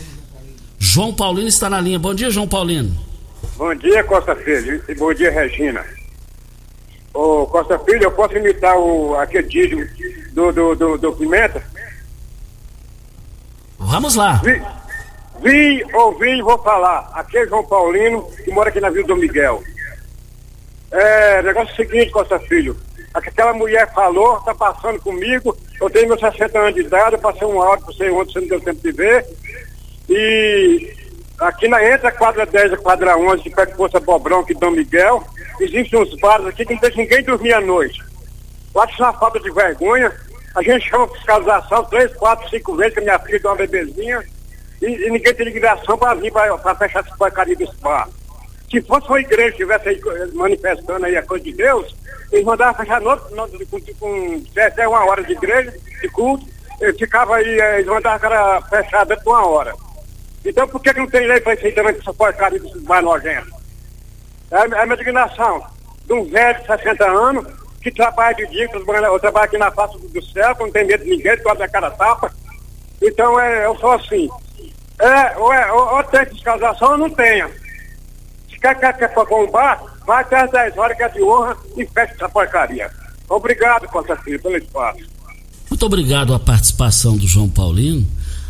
[0.79, 1.99] João Paulino está na linha.
[1.99, 2.95] Bom dia, João Paulino.
[3.57, 4.85] Bom dia, Costa Filho.
[4.87, 5.83] E bom dia, Regina.
[7.15, 9.89] Ô, Costa Filho, eu posso imitar o, aquele dígito
[10.35, 11.65] do, do, do, do Pimenta?
[13.79, 14.43] Vamos lá.
[14.45, 14.61] Vi,
[15.43, 17.09] vi, ouvi e vou falar.
[17.15, 19.65] Aqui é João Paulino, que mora aqui na Vila do Miguel.
[20.91, 22.77] É, negócio é seguinte, Costa Filho.
[23.13, 27.47] Aquela mulher falou, tá passando comigo, eu tenho meus 60 anos de idade, eu passei
[27.47, 29.27] um áudio para você ontem, você não deu tempo de ver.
[30.09, 30.95] E
[31.39, 34.41] aqui na entre a quadra 10 e a quadra 11, de perto de Força Bobrão,
[34.41, 35.25] aqui Dom Miguel,
[35.61, 38.01] existem uns bares aqui que não deixa ninguém dormir à noite.
[38.75, 40.13] Eu acho uma falta de vergonha.
[40.55, 44.25] A gente chama fiscalização três, quatro, cinco vezes, que a minha filha tem uma bebezinha,
[44.81, 48.09] e, e ninguém tem ligação para vir para fechar essa porcaria desse bar.
[48.71, 51.97] Se fosse uma igreja que estivesse manifestando aí a coisa de Deus,
[52.31, 56.47] eles mandavam fechar no, no, com, com até uma hora de igreja, de culto,
[56.99, 59.75] ficava aí, eles mandavam cara fechar dentro de uma hora.
[60.45, 63.53] Então por que, que não tem lei para isso aí também, essa porcaria mais nojentos?
[64.51, 65.63] É, é a minha indignação
[66.07, 67.47] de um velho de 60 anos
[67.83, 71.05] que trabalha de dia, eu trabalho aqui na face do céu, que não tem medo
[71.05, 72.31] de ninguém, que a cara tapa.
[73.01, 74.29] Então é, eu sou assim.
[75.01, 77.49] É, ou, é, ou, ou tem fiscalização ou não tenha.
[78.61, 82.15] Quer, quer, quer bombar, vai até as 10 horas que é de honra e fecha
[82.15, 82.91] essa porcaria.
[83.29, 85.01] Obrigado, Costa Filho, pelo espaço.
[85.71, 88.07] Muito obrigado à participação do João Paulino.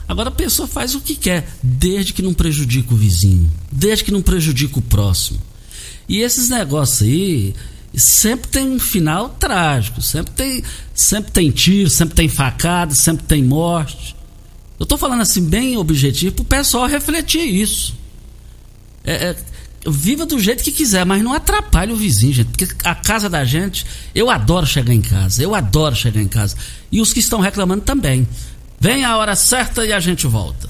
[0.06, 4.10] Agora a pessoa faz o que quer, desde que não prejudique o vizinho, desde que
[4.10, 5.38] não prejudique o próximo.
[6.08, 7.54] E esses negócios aí
[7.92, 13.42] sempre tem um final trágico, sempre tem, sempre tem tiro, sempre tem facada, sempre tem
[13.42, 14.16] morte.
[14.78, 17.94] Eu estou falando assim bem objetivo para o pessoal refletir isso.
[19.04, 19.36] É, é,
[19.90, 22.48] viva do jeito que quiser, mas não atrapalhe o vizinho, gente.
[22.48, 26.56] Porque a casa da gente, eu adoro chegar em casa, eu adoro chegar em casa.
[26.90, 28.26] E os que estão reclamando também.
[28.80, 30.68] Vem a hora certa e a gente volta.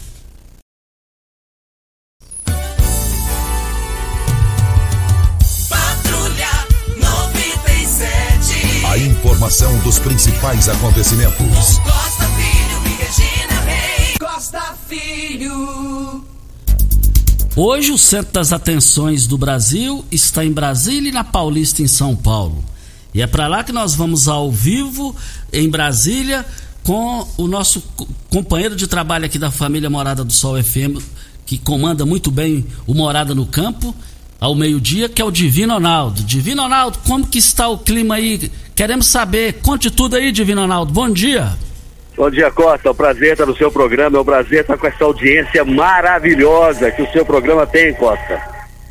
[5.68, 8.86] Patrulha 97.
[8.86, 11.78] A informação dos principais acontecimentos.
[11.78, 14.14] Costa Filho e Regina Rei.
[14.18, 16.37] Costa Filho.
[17.60, 22.14] Hoje o centro das atenções do Brasil está em Brasília e na Paulista em São
[22.14, 22.64] Paulo.
[23.12, 25.12] E é para lá que nós vamos ao vivo
[25.52, 26.46] em Brasília
[26.84, 27.82] com o nosso
[28.30, 31.02] companheiro de trabalho aqui da família Morada do Sol FM,
[31.44, 33.92] que comanda muito bem o Morada no Campo,
[34.40, 36.22] ao meio-dia, que é o Divino Ronaldo.
[36.22, 38.52] Divino Ronaldo, como que está o clima aí?
[38.76, 39.54] Queremos saber.
[39.54, 40.92] Conte tudo aí, Divino Ronaldo.
[40.92, 41.58] Bom dia.
[42.18, 42.90] Bom dia, Costa.
[42.90, 44.18] Um prazer estar no seu programa.
[44.18, 48.42] É um prazer estar com essa audiência maravilhosa que o seu programa tem, Costa.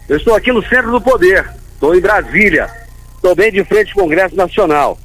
[0.08, 1.46] Eu estou aqui no centro do poder.
[1.74, 2.70] Estou em Brasília.
[3.16, 4.98] Estou bem de frente ao Congresso Nacional.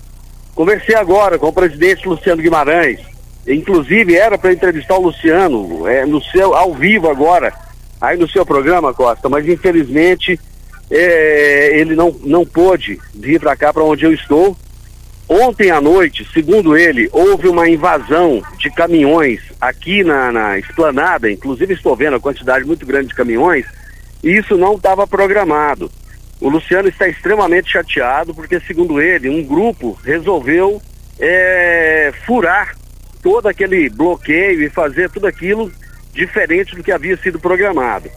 [0.54, 3.00] Conversei agora com o presidente Luciano Guimarães.
[3.44, 7.52] Inclusive era para entrevistar o Luciano é, no seu ao vivo agora,
[8.00, 9.28] aí no seu programa, Costa.
[9.28, 10.38] Mas infelizmente
[10.88, 14.56] é, ele não, não pôde vir para cá para onde eu estou
[15.34, 21.72] Ontem à noite, segundo ele, houve uma invasão de caminhões aqui na, na esplanada, inclusive
[21.72, 23.64] estou vendo a quantidade muito grande de caminhões,
[24.22, 25.90] e isso não estava programado.
[26.38, 30.82] O Luciano está extremamente chateado porque, segundo ele, um grupo resolveu
[31.18, 32.76] é, furar
[33.22, 35.72] todo aquele bloqueio e fazer tudo aquilo
[36.12, 38.10] diferente do que havia sido programado.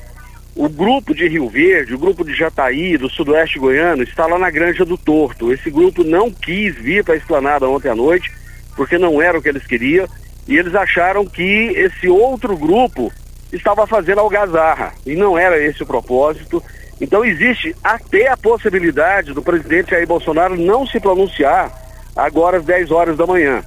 [0.55, 4.49] O grupo de Rio Verde, o grupo de Jataí, do Sudoeste Goiano, está lá na
[4.49, 5.51] Granja do Torto.
[5.51, 8.31] Esse grupo não quis vir para a esplanada ontem à noite,
[8.73, 10.07] porque não era o que eles queriam,
[10.47, 11.43] e eles acharam que
[11.75, 13.11] esse outro grupo
[13.51, 16.63] estava fazendo algazarra, e não era esse o propósito.
[17.01, 21.69] Então existe até a possibilidade do presidente Jair Bolsonaro não se pronunciar
[22.15, 23.61] agora às 10 horas da manhã.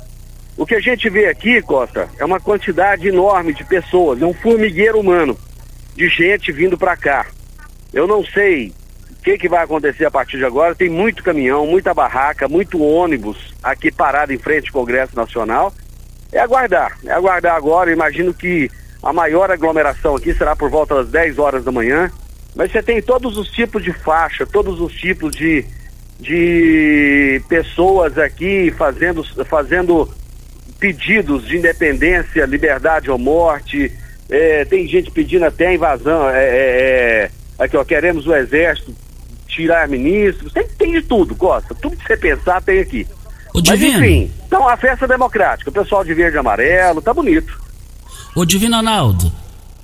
[0.57, 4.33] O que a gente vê aqui, Costa, é uma quantidade enorme de pessoas, é um
[4.33, 5.37] formigueiro humano
[5.98, 7.26] de gente vindo para cá.
[7.92, 8.72] Eu não sei
[9.28, 10.74] que, que vai acontecer a partir de agora?
[10.74, 15.72] Tem muito caminhão, muita barraca, muito ônibus aqui parado em frente ao Congresso Nacional.
[16.32, 17.92] É aguardar, é aguardar agora.
[17.92, 18.70] Imagino que
[19.02, 22.11] a maior aglomeração aqui será por volta das 10 horas da manhã.
[22.54, 25.64] Mas você tem todos os tipos de faixa, todos os tipos de,
[26.18, 30.08] de pessoas aqui fazendo, fazendo
[30.78, 33.92] pedidos de independência, liberdade ou morte.
[34.28, 36.28] É, tem gente pedindo até invasão.
[36.28, 38.94] É, é, é aqui, ó, queremos o exército
[39.46, 41.74] tirar ministros, tem, tem de tudo, Costa.
[41.74, 43.06] Tudo que você pensar tem aqui.
[43.52, 44.04] O Mas Divino.
[44.04, 47.58] enfim, então a festa democrática, o pessoal de verde e amarelo, tá bonito.
[48.36, 49.32] Ô Divino Ronaldo,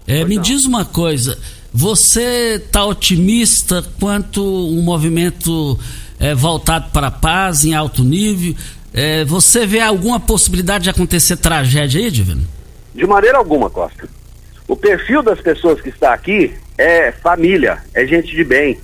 [0.07, 1.37] é, me diz uma coisa,
[1.73, 5.79] você tá otimista quanto um movimento
[6.21, 8.55] é, voltado para a paz em alto nível?
[8.93, 12.47] É, você vê alguma possibilidade de acontecer tragédia aí, Divino?
[12.95, 14.09] De maneira alguma, Costa.
[14.67, 18.79] O perfil das pessoas que está aqui é família, é gente de bem,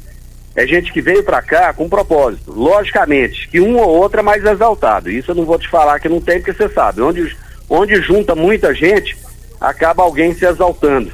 [0.55, 2.53] é gente que veio para cá com um propósito.
[2.53, 5.11] Logicamente, que um ou outro é mais exaltado.
[5.11, 7.01] Isso eu não vou te falar que não tem, porque você sabe.
[7.01, 7.37] Onde,
[7.69, 9.16] onde junta muita gente,
[9.61, 11.12] acaba alguém se exaltando.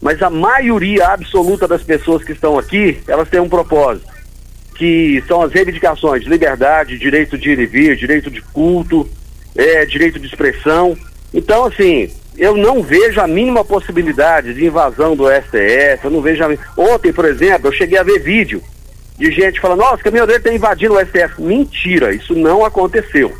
[0.00, 4.12] Mas a maioria absoluta das pessoas que estão aqui, elas têm um propósito.
[4.76, 9.08] Que são as reivindicações de liberdade, direito de ir e vir, direito de culto,
[9.56, 10.96] é, direito de expressão.
[11.32, 16.44] Então, assim, eu não vejo a mínima possibilidade de invasão do STF, eu não vejo
[16.44, 16.48] a...
[16.76, 18.62] Ontem, por exemplo, eu cheguei a ver vídeo
[19.16, 21.40] de gente falando, nossa, o caminhoneiro está invadindo o STF.
[21.40, 23.32] Mentira, isso não aconteceu.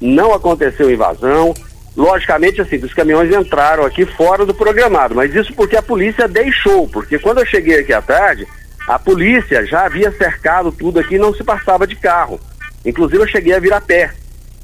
[0.00, 1.54] Não aconteceu invasão.
[1.96, 6.88] Logicamente, assim, os caminhões entraram aqui fora do programado, mas isso porque a polícia deixou,
[6.88, 8.46] porque quando eu cheguei aqui à tarde,
[8.86, 12.40] a polícia já havia cercado tudo aqui e não se passava de carro.
[12.86, 14.12] Inclusive eu cheguei a vir a pé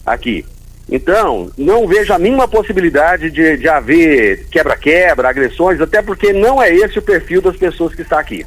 [0.07, 0.47] aqui.
[0.89, 6.73] Então, não vejo a mínima possibilidade de, de haver quebra-quebra, agressões, até porque não é
[6.73, 8.47] esse o perfil das pessoas que está aqui.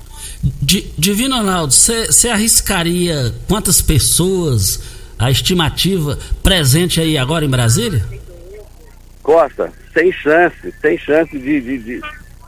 [0.61, 4.81] Di- Divino Ronaldo, você arriscaria quantas pessoas,
[5.19, 8.05] a estimativa, presente aí agora em Brasília?
[9.21, 12.01] Costa, sem chance, sem chance de, de, de-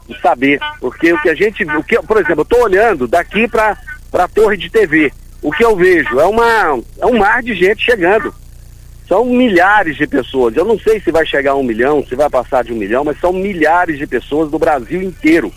[0.07, 0.57] de saber.
[0.79, 1.63] Porque o que a gente.
[1.65, 3.77] O que, por exemplo, eu estou olhando daqui para
[4.13, 5.11] a torre de TV.
[5.41, 8.33] O que eu vejo é, uma, é um mar de gente chegando.
[9.11, 10.55] São milhares de pessoas.
[10.55, 13.03] Eu não sei se vai chegar a um milhão, se vai passar de um milhão,
[13.03, 15.51] mas são milhares de pessoas do Brasil inteiro.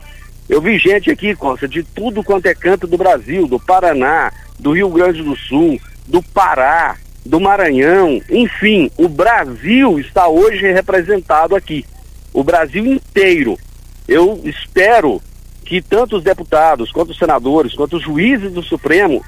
[0.49, 4.73] Eu vi gente aqui, Costa, de tudo quanto é canto do Brasil, do Paraná, do
[4.73, 11.85] Rio Grande do Sul, do Pará, do Maranhão, enfim, o Brasil está hoje representado aqui.
[12.33, 13.57] O Brasil inteiro.
[14.09, 15.23] Eu espero
[15.65, 19.25] que tanto os deputados, quanto os senadores, quanto os juízes do Supremo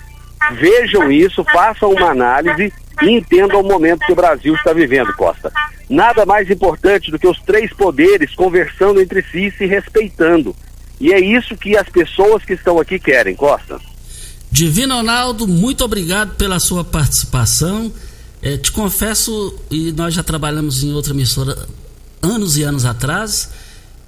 [0.55, 5.53] vejam isso, façam uma análise e entendam o momento que o Brasil está vivendo, Costa.
[5.89, 10.55] Nada mais importante do que os três poderes conversando entre si e se respeitando.
[11.01, 13.79] E é isso que as pessoas que estão aqui querem, Costa.
[14.51, 17.93] Divino Ronaldo, muito obrigado pela sua participação.
[18.43, 21.67] Eh, te confesso, e nós já trabalhamos em outra emissora
[22.23, 23.51] anos e anos atrás,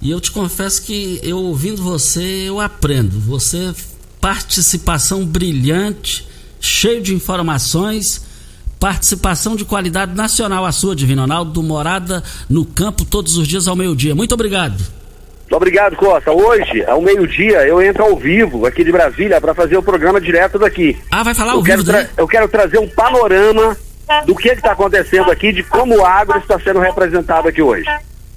[0.01, 3.19] e eu te confesso que eu ouvindo você, eu aprendo.
[3.19, 3.73] Você,
[4.19, 6.27] participação brilhante,
[6.59, 8.21] cheio de informações,
[8.79, 13.67] participação de qualidade nacional a sua, Divino Ronaldo, do Morada no Campo, todos os dias
[13.67, 14.15] ao meio-dia.
[14.15, 14.77] Muito obrigado.
[15.41, 16.31] Muito obrigado, Costa.
[16.31, 20.57] Hoje, ao meio-dia, eu entro ao vivo aqui de Brasília para fazer o programa direto
[20.59, 20.95] daqui.
[21.11, 22.09] Ah, vai falar eu ao quero vivo, tra- né?
[22.17, 23.75] Eu quero trazer um panorama
[24.25, 27.85] do que está acontecendo aqui, de como o agro está sendo representado aqui hoje.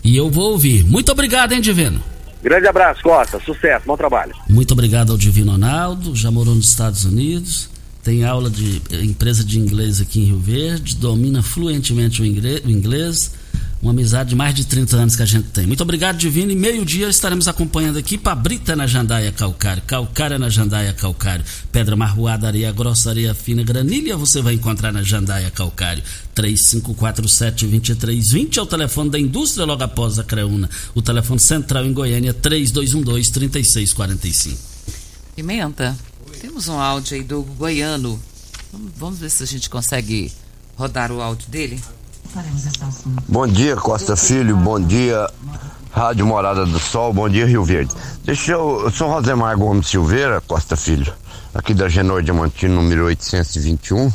[0.03, 0.85] E eu vou ouvir.
[0.85, 2.03] Muito obrigado, hein, Divino?
[2.43, 3.39] Grande abraço, Costa.
[3.45, 4.33] Sucesso, bom trabalho.
[4.49, 7.69] Muito obrigado ao Divino Ronaldo, já morou nos Estados Unidos,
[8.03, 13.31] tem aula de eh, empresa de inglês aqui em Rio Verde, domina fluentemente o inglês,
[13.81, 15.67] uma amizade de mais de 30 anos que a gente tem.
[15.67, 20.93] Muito obrigado, Divino, e meio-dia estaremos acompanhando aqui Pabrita na Jandaia Calcário, Calcária na Jandaia
[20.93, 26.03] Calcário, Pedra Marroada, Areia Grossa, Areia Fina, Granilha você vai encontrar na Jandaia Calcário,
[26.35, 32.33] 3547-2320 é o telefone da indústria logo após a Creuna, o telefone central em Goiânia,
[32.35, 34.57] 3212-3645.
[35.35, 35.97] Pimenta,
[36.43, 38.21] temos um áudio aí do Goiano.
[38.97, 40.33] Vamos, ver se a gente consegue
[40.77, 41.81] rodar o áudio dele.
[43.29, 44.57] Bom dia, Costa Filho.
[44.57, 45.31] Bom dia,
[45.93, 47.13] Rádio Morada do Sol.
[47.13, 47.95] Bom dia, Rio Verde.
[48.25, 48.81] Deixa eu.
[48.85, 51.15] Eu sou Rosemar Gomes Silveira, Costa Filho,
[51.55, 54.13] aqui da Genor Diamantino, número 821.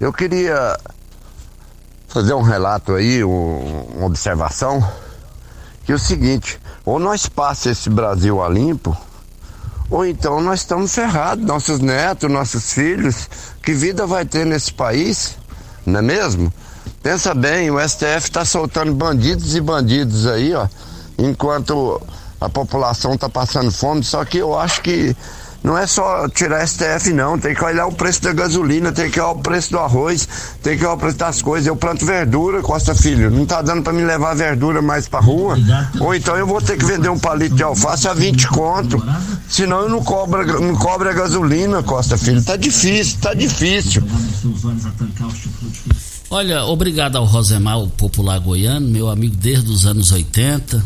[0.00, 0.76] Eu queria
[2.08, 4.82] fazer um relato aí, um- uma observação,
[5.84, 8.96] que é o seguinte: ou nós passa esse Brasil a limpo,
[9.90, 13.28] ou então nós estamos ferrados, nossos netos, nossos filhos,
[13.62, 15.36] que vida vai ter nesse país,
[15.84, 16.52] não é mesmo?
[17.02, 20.68] Pensa bem, o STF está soltando bandidos e bandidos aí, ó,
[21.18, 22.00] enquanto
[22.40, 25.14] a população está passando fome, só que eu acho que
[25.62, 27.38] Não é só tirar STF, não.
[27.38, 30.26] Tem que olhar o preço da gasolina, tem que olhar o preço do arroz,
[30.62, 31.66] tem que olhar o preço das coisas.
[31.66, 33.30] Eu planto verdura, Costa Filho.
[33.30, 35.58] Não tá dando para me levar verdura mais pra rua.
[36.00, 39.04] Ou então eu vou ter que vender um palito de alface a 20 conto.
[39.48, 42.42] Senão eu não cobro, não cobro a gasolina, Costa Filho.
[42.42, 44.02] Tá difícil, tá difícil.
[46.30, 50.82] Olha, obrigado ao Rosemar, o popular goiano, meu amigo desde os anos 80.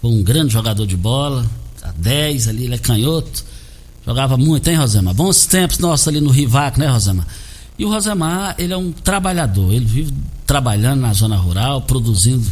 [0.00, 1.44] Foi um grande jogador de bola.
[1.82, 3.44] A 10 ali, ele é canhoto.
[4.06, 5.14] Jogava muito, hein, Rosemar?
[5.14, 7.26] Bons tempos nossos ali no Rivac, né, Rosemar?
[7.78, 9.72] E o Rosemar, ele é um trabalhador.
[9.72, 10.14] Ele vive
[10.46, 12.46] trabalhando na zona rural, produzindo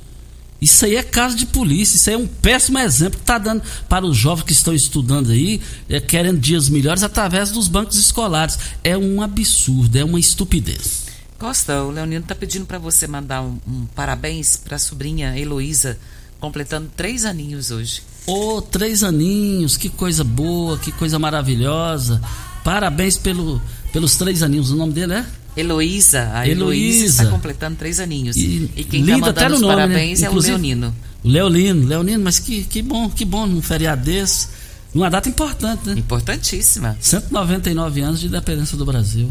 [0.61, 3.63] Isso aí é caso de polícia, isso aí é um péssimo exemplo que está dando
[3.89, 5.59] para os jovens que estão estudando aí,
[5.89, 8.59] é, querendo dias melhores através dos bancos escolares.
[8.83, 11.05] É um absurdo, é uma estupidez.
[11.39, 15.97] Costa, o Leonino está pedindo para você mandar um, um parabéns para a sobrinha Heloísa
[16.39, 18.03] completando três aninhos hoje.
[18.27, 22.21] Ô, oh, três aninhos, que coisa boa, que coisa maravilhosa.
[22.63, 23.59] Parabéns pelo,
[23.91, 24.69] pelos três aninhos.
[24.69, 25.25] O nome dele é?
[25.55, 26.31] Heloísa.
[26.33, 28.35] A Heloísa está completando três aninhos.
[28.37, 29.81] E, e quem está mandando os nome, né?
[29.81, 30.27] parabéns né?
[30.27, 30.95] é o Leonino.
[31.23, 34.47] O Leonino, Leonino, mas que, que bom, que bom num feriado desse.
[34.93, 35.93] Numa data importante, né?
[35.97, 36.97] Importantíssima.
[36.99, 39.29] 199 anos de independência do Brasil.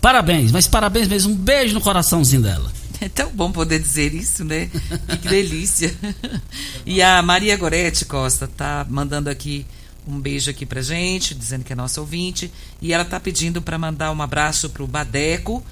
[0.00, 1.32] Parabéns, mas parabéns mesmo.
[1.32, 2.70] Um beijo no coraçãozinho dela.
[3.00, 4.68] É tão bom poder dizer isso, né?
[5.22, 5.94] Que delícia.
[6.84, 9.64] E a Maria Gorete Costa tá mandando aqui
[10.08, 12.50] um beijo aqui pra gente, dizendo que é nossa ouvinte.
[12.80, 15.62] E ela tá pedindo para mandar um abraço pro Badeco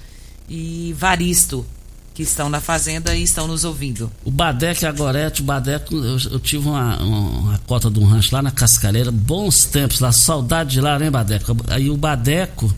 [0.49, 1.65] e Varisto,
[2.13, 4.11] que estão na fazenda e estão nos ouvindo.
[4.23, 8.05] O Badeco e a Gorete, o Badeco, eu, eu tive uma, uma, cota de um
[8.05, 11.55] rancho lá na Cascareira, bons tempos lá, saudade de lá, né, Badeco?
[11.67, 12.73] Aí o Badeco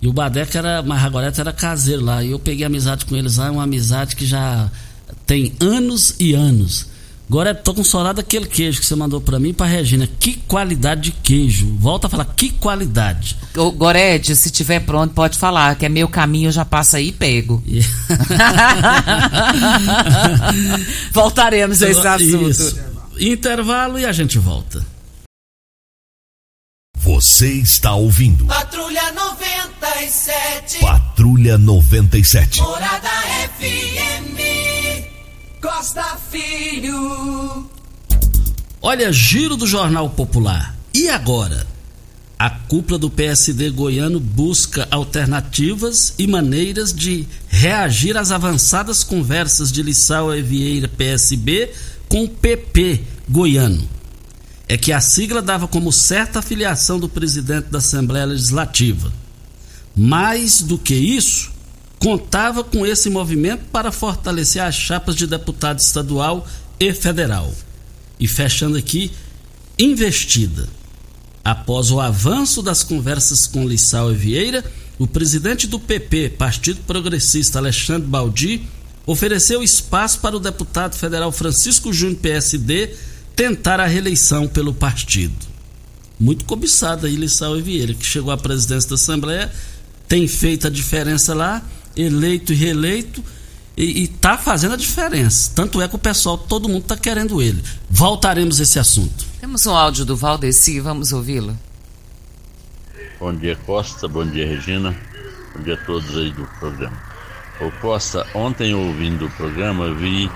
[0.00, 2.22] e o Badeca era, mas agora era caseiro lá.
[2.22, 4.70] E eu peguei amizade com eles lá, uma amizade que já
[5.26, 6.86] tem anos e anos.
[7.28, 10.06] Agora tô com saudade daquele queijo que você mandou para mim para Regina.
[10.06, 11.74] Que qualidade de queijo.
[11.78, 13.36] Volta a falar, que qualidade.
[13.56, 17.08] Ô, Gorete, se tiver pronto, pode falar, que é meu caminho, eu já passo aí
[17.08, 17.62] e pego.
[21.12, 22.50] Voltaremos a esse assunto.
[22.50, 22.78] Isso.
[23.18, 24.84] Intervalo e a gente volta.
[26.98, 28.46] Você está ouvindo.
[28.46, 30.78] Patrulha 97.
[30.80, 32.60] Patrulha 97.
[32.60, 33.08] Morada
[33.58, 34.55] FM.
[35.66, 37.68] Costa Filho.
[38.80, 40.76] Olha, giro do Jornal Popular.
[40.94, 41.66] E agora?
[42.38, 49.82] A cúpula do PSD goiano busca alternativas e maneiras de reagir às avançadas conversas de
[49.82, 51.72] Lissau Vieira PSB
[52.08, 53.88] com o PP goiano
[54.68, 59.12] é que a sigla dava como certa afiliação do presidente da Assembleia Legislativa.
[59.96, 61.50] Mais do que isso,
[61.98, 66.46] contava com esse movimento para fortalecer as chapas de deputado estadual
[66.78, 67.52] e federal.
[68.18, 69.10] E fechando aqui,
[69.78, 70.68] investida.
[71.44, 74.64] Após o avanço das conversas com Lissau e Vieira,
[74.98, 78.62] o presidente do PP, Partido Progressista, Alexandre Baldi,
[79.06, 82.94] ofereceu espaço para o deputado federal Francisco Júnior PSD
[83.36, 85.46] tentar a reeleição pelo partido.
[86.18, 89.52] Muito cobiçada aí Lissau e Vieira, que chegou à presidência da Assembleia,
[90.08, 91.62] tem feito a diferença lá,
[91.96, 93.22] eleito e reeleito,
[93.76, 95.52] e está fazendo a diferença.
[95.54, 97.62] Tanto é que o pessoal, todo mundo está querendo ele.
[97.90, 99.24] Voltaremos a esse assunto.
[99.38, 101.56] Temos um áudio do Valdeci, vamos ouvi-lo.
[103.20, 104.08] Bom dia, Costa.
[104.08, 104.96] Bom dia, Regina.
[105.54, 106.96] Bom dia a todos aí do programa.
[107.60, 110.30] Ô Costa, ontem ouvindo o programa, vi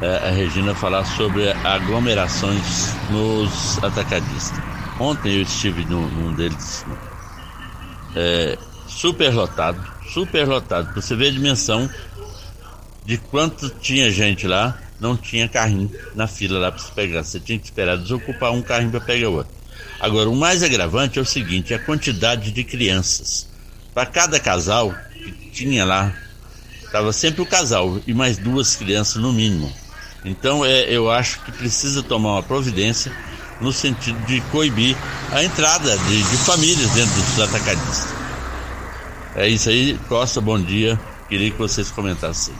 [0.00, 4.58] é, a Regina falar sobre aglomerações nos atacadistas.
[4.98, 6.84] Ontem eu estive num, num deles
[8.16, 10.92] é, super lotado, super lotado.
[10.92, 11.88] Pra você ver a dimensão
[13.04, 17.22] de quanto tinha gente lá, não tinha carrinho na fila lá para se pegar.
[17.22, 19.52] Você tinha que esperar desocupar um carrinho para pegar outro.
[20.00, 23.46] Agora, o mais agravante é o seguinte: a quantidade de crianças.
[23.92, 26.12] Para cada casal que tinha lá,
[26.84, 29.72] estava sempre o casal e mais duas crianças no mínimo.
[30.24, 33.12] Então, é, eu acho que precisa tomar uma providência
[33.60, 34.96] no sentido de coibir
[35.32, 38.23] a entrada de, de famílias dentro dos atacadistas.
[39.36, 40.98] É isso aí, Costa, bom dia.
[41.28, 42.54] Queria que vocês comentassem.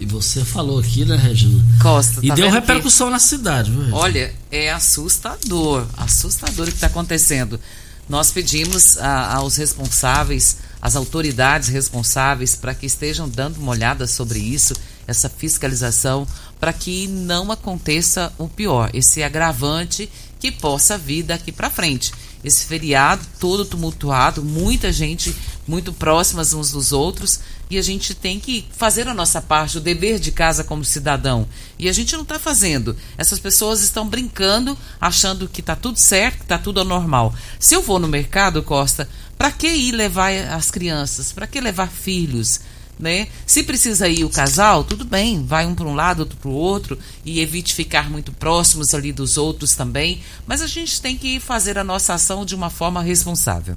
[0.00, 1.64] E você falou aqui, né, Regina?
[1.80, 3.94] Costa, E tá deu repercussão na cidade, viu?
[3.94, 7.60] Olha, é assustador, assustador o que está acontecendo.
[8.08, 14.40] Nós pedimos a- aos responsáveis, às autoridades responsáveis, para que estejam dando uma olhada sobre
[14.40, 14.74] isso,
[15.06, 16.26] essa fiscalização,
[16.58, 20.10] para que não aconteça o pior, esse agravante
[20.40, 22.12] que possa vir daqui para frente.
[22.44, 25.34] Esse feriado todo tumultuado, muita gente
[25.66, 27.40] muito próximas uns dos outros,
[27.70, 31.48] e a gente tem que fazer a nossa parte, o dever de casa como cidadão.
[31.78, 32.96] E a gente não está fazendo.
[33.16, 37.34] Essas pessoas estão brincando, achando que está tudo certo, que está tudo anormal.
[37.58, 41.32] Se eu vou no mercado, Costa, para que ir levar as crianças?
[41.32, 42.60] Para que levar filhos?
[43.02, 43.26] Né?
[43.44, 46.54] Se precisa ir o casal, tudo bem, vai um para um lado, outro para o
[46.54, 50.20] outro, e evite ficar muito próximos ali dos outros também.
[50.46, 53.76] Mas a gente tem que fazer a nossa ação de uma forma responsável.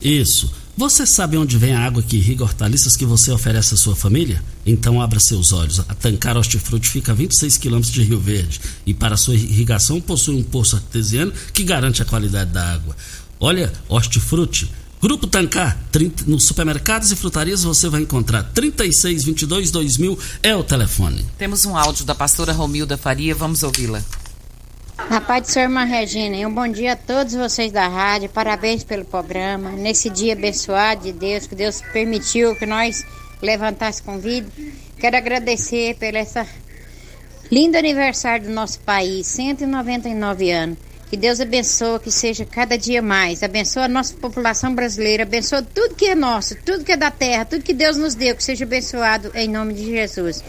[0.00, 0.50] Isso.
[0.74, 4.42] Você sabe onde vem a água que irriga hortaliças que você oferece à sua família?
[4.64, 5.80] Então abra seus olhos.
[5.80, 10.34] A Tancar Hortifruti fica a 26 quilômetros de Rio Verde e para sua irrigação possui
[10.34, 12.96] um poço artesiano que garante a qualidade da água.
[13.38, 14.70] Olha, Hortifruti.
[15.02, 21.26] Grupo Tancar, 30 nos supermercados e frutarias você vai encontrar 3622 2000 é o telefone.
[21.36, 24.00] Temos um áudio da pastora Romilda Faria, vamos ouvi-la.
[25.10, 28.28] Na paz do Senhor, irmã Regina, e um bom dia a todos vocês da rádio,
[28.28, 33.04] parabéns pelo programa, nesse dia abençoado de Deus, que Deus permitiu que nós
[33.42, 34.48] levantássemos com vida.
[35.00, 36.46] Quero agradecer pelo essa
[37.50, 40.91] lindo aniversário do nosso país, 199 anos.
[41.12, 43.42] Que Deus abençoe, que seja cada dia mais.
[43.42, 47.44] Abençoa a nossa população brasileira, abençoa tudo que é nosso, tudo que é da terra,
[47.44, 50.42] tudo que Deus nos deu, que seja abençoado em nome de Jesus.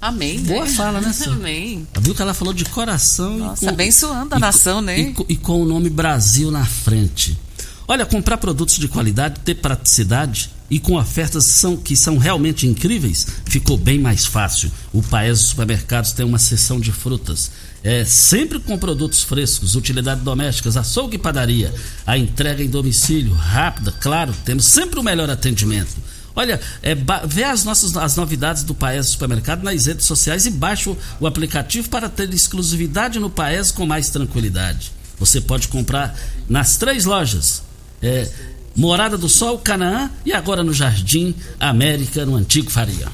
[0.00, 0.40] Amém.
[0.40, 0.70] Boa né?
[0.70, 1.34] fala, né, senhor?
[1.36, 1.86] Amém.
[2.00, 4.98] Viu que ela falou de coração Nossa, e com, abençoando a e nação, né?
[4.98, 7.38] E, com- e com o nome Brasil na frente.
[7.86, 13.26] Olha, comprar produtos de qualidade, ter praticidade e com ofertas são, que são realmente incríveis,
[13.44, 14.70] ficou bem mais fácil.
[14.94, 17.50] O Paes Supermercados tem uma seção de frutas.
[17.82, 21.72] É, sempre com produtos frescos, utilidades domésticas, açougue e padaria.
[22.06, 25.96] A entrega em domicílio, rápida, claro, temos sempre o melhor atendimento.
[26.36, 26.94] Olha, é,
[27.26, 31.26] vê as nossas as novidades do Paes Supermercado nas redes sociais e baixe o, o
[31.26, 34.92] aplicativo para ter exclusividade no Paes com mais tranquilidade.
[35.18, 36.18] Você pode comprar
[36.48, 37.62] nas três lojas.
[38.02, 38.30] É,
[38.74, 43.08] Morada do Sol, Canaã e agora no Jardim América, no Antigo Faria.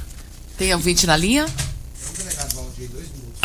[0.56, 1.46] Tem ouvinte na linha?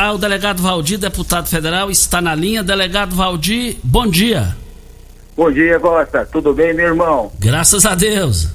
[0.03, 2.63] Ah, o delegado Valdir, deputado federal, está na linha.
[2.63, 4.57] Delegado Valdir, bom dia.
[5.37, 6.25] Bom dia, Costa.
[6.25, 7.31] Tudo bem, meu irmão?
[7.37, 8.47] Graças a Deus.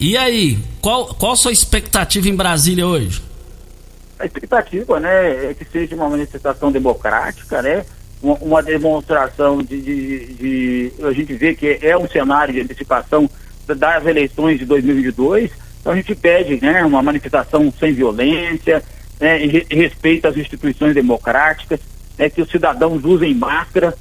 [0.00, 3.22] E aí, qual, qual a sua expectativa em Brasília hoje?
[4.18, 7.84] A expectativa, né, é que seja uma manifestação democrática, né?
[8.22, 13.28] Uma, uma demonstração de, de- de- A gente vê que é um cenário de antecipação
[13.66, 15.50] das eleições de 2022.
[15.82, 18.82] Então a gente pede, né, uma manifestação sem violência,
[19.22, 19.38] né,
[19.70, 21.78] respeito às instituições democráticas,
[22.18, 23.94] né, que os cidadãos usem máscara.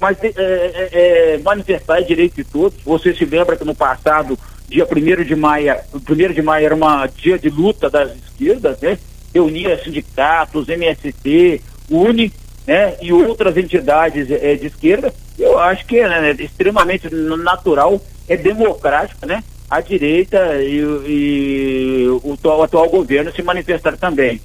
[0.00, 2.78] Mas é, é- é- manifestar é direito de todos.
[2.84, 6.80] Você se lembra que no passado, dia 1 de maio, 1 de maio era um
[7.16, 8.96] dia de luta das esquerdas, né?
[9.34, 11.60] Reunia sindicatos, MST,
[11.90, 12.32] UNE,
[12.64, 12.94] né?
[13.02, 15.12] E outras entidades eh, de esquerda.
[15.36, 19.42] Eu acho que é né, extremamente natural, é democrático, né?
[19.68, 24.40] A direita e, e o, o atual governo se manifestar também.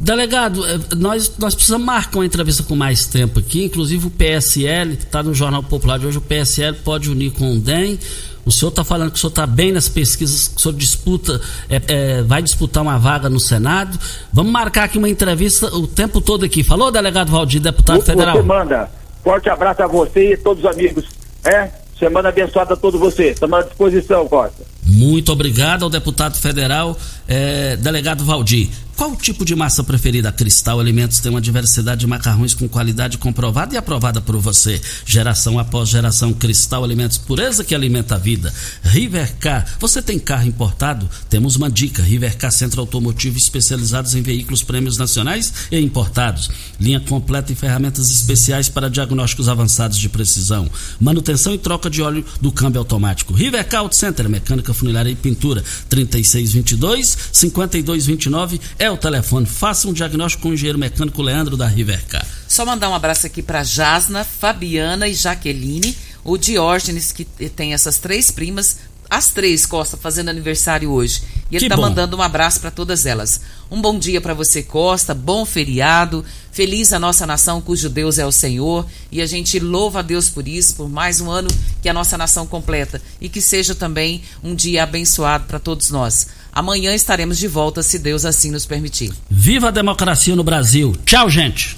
[0.00, 3.64] Delegado, eh, nós, nós precisamos marcar uma entrevista com mais tempo aqui.
[3.64, 7.58] Inclusive o PSL, está no Jornal Popular de hoje, o PSL pode unir com o
[7.58, 7.98] DEM.
[8.46, 11.40] O senhor está falando que o senhor está bem nas pesquisas, que o senhor disputa,
[11.68, 13.98] eh, eh, vai disputar uma vaga no Senado.
[14.32, 16.62] Vamos marcar aqui uma entrevista o tempo todo aqui.
[16.62, 18.36] Falou, delegado Valdir, deputado federal?
[18.36, 18.88] Você manda.
[19.22, 21.04] Forte abraço a você e a todos os amigos.
[21.44, 21.70] É?
[21.98, 23.32] Semana abençoada a todos vocês.
[23.32, 24.64] Estamos à disposição, Costa.
[24.86, 26.96] Muito obrigado ao deputado federal,
[27.26, 28.70] eh, delegado Valdir.
[28.98, 30.32] Qual o tipo de massa preferida?
[30.32, 34.82] Cristal Alimentos tem uma diversidade de macarrões com qualidade comprovada e aprovada por você.
[35.06, 38.52] Geração após geração, Cristal Alimentos, pureza que alimenta a vida.
[38.82, 41.08] Rivercar, você tem carro importado?
[41.30, 42.02] Temos uma dica.
[42.02, 46.50] Rivercar Centro Automotivo especializados em veículos prêmios nacionais e importados.
[46.80, 50.68] Linha completa e ferramentas especiais para diagnósticos avançados de precisão.
[51.00, 53.32] Manutenção e troca de óleo do câmbio automático.
[53.32, 55.62] Rivercar Auto Center, mecânica, funilária e pintura.
[55.88, 59.46] 3622 5229 é o telefone.
[59.46, 62.26] Faça um diagnóstico com o engenheiro mecânico Leandro da Rivercar.
[62.46, 67.98] Só mandar um abraço aqui para Jasna, Fabiana e Jaqueline, o Diógenes, que tem essas
[67.98, 68.78] três primas,
[69.10, 71.22] as três, Costa, fazendo aniversário hoje.
[71.50, 71.82] E ele tá bom.
[71.82, 73.40] mandando um abraço para todas elas.
[73.70, 76.22] Um bom dia para você, Costa, bom feriado,
[76.52, 78.86] feliz a nossa nação cujo Deus é o Senhor.
[79.10, 81.48] E a gente louva a Deus por isso, por mais um ano
[81.80, 83.00] que a nossa nação completa.
[83.18, 86.26] E que seja também um dia abençoado para todos nós.
[86.52, 89.12] Amanhã estaremos de volta, se Deus assim nos permitir.
[89.30, 90.96] Viva a democracia no Brasil.
[91.04, 91.76] Tchau, gente.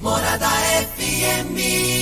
[0.00, 0.48] Morada
[0.96, 2.01] FM.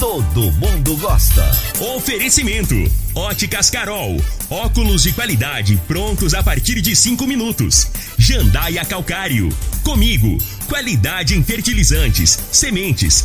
[0.00, 1.44] Todo mundo gosta.
[1.94, 2.74] Oferecimento:
[3.14, 4.16] Óticas Carol.
[4.48, 7.86] Óculos de qualidade prontos a partir de 5 minutos.
[8.18, 9.50] Jandaia Calcário.
[9.82, 10.38] Comigo.
[10.66, 13.24] Qualidade em fertilizantes, sementes,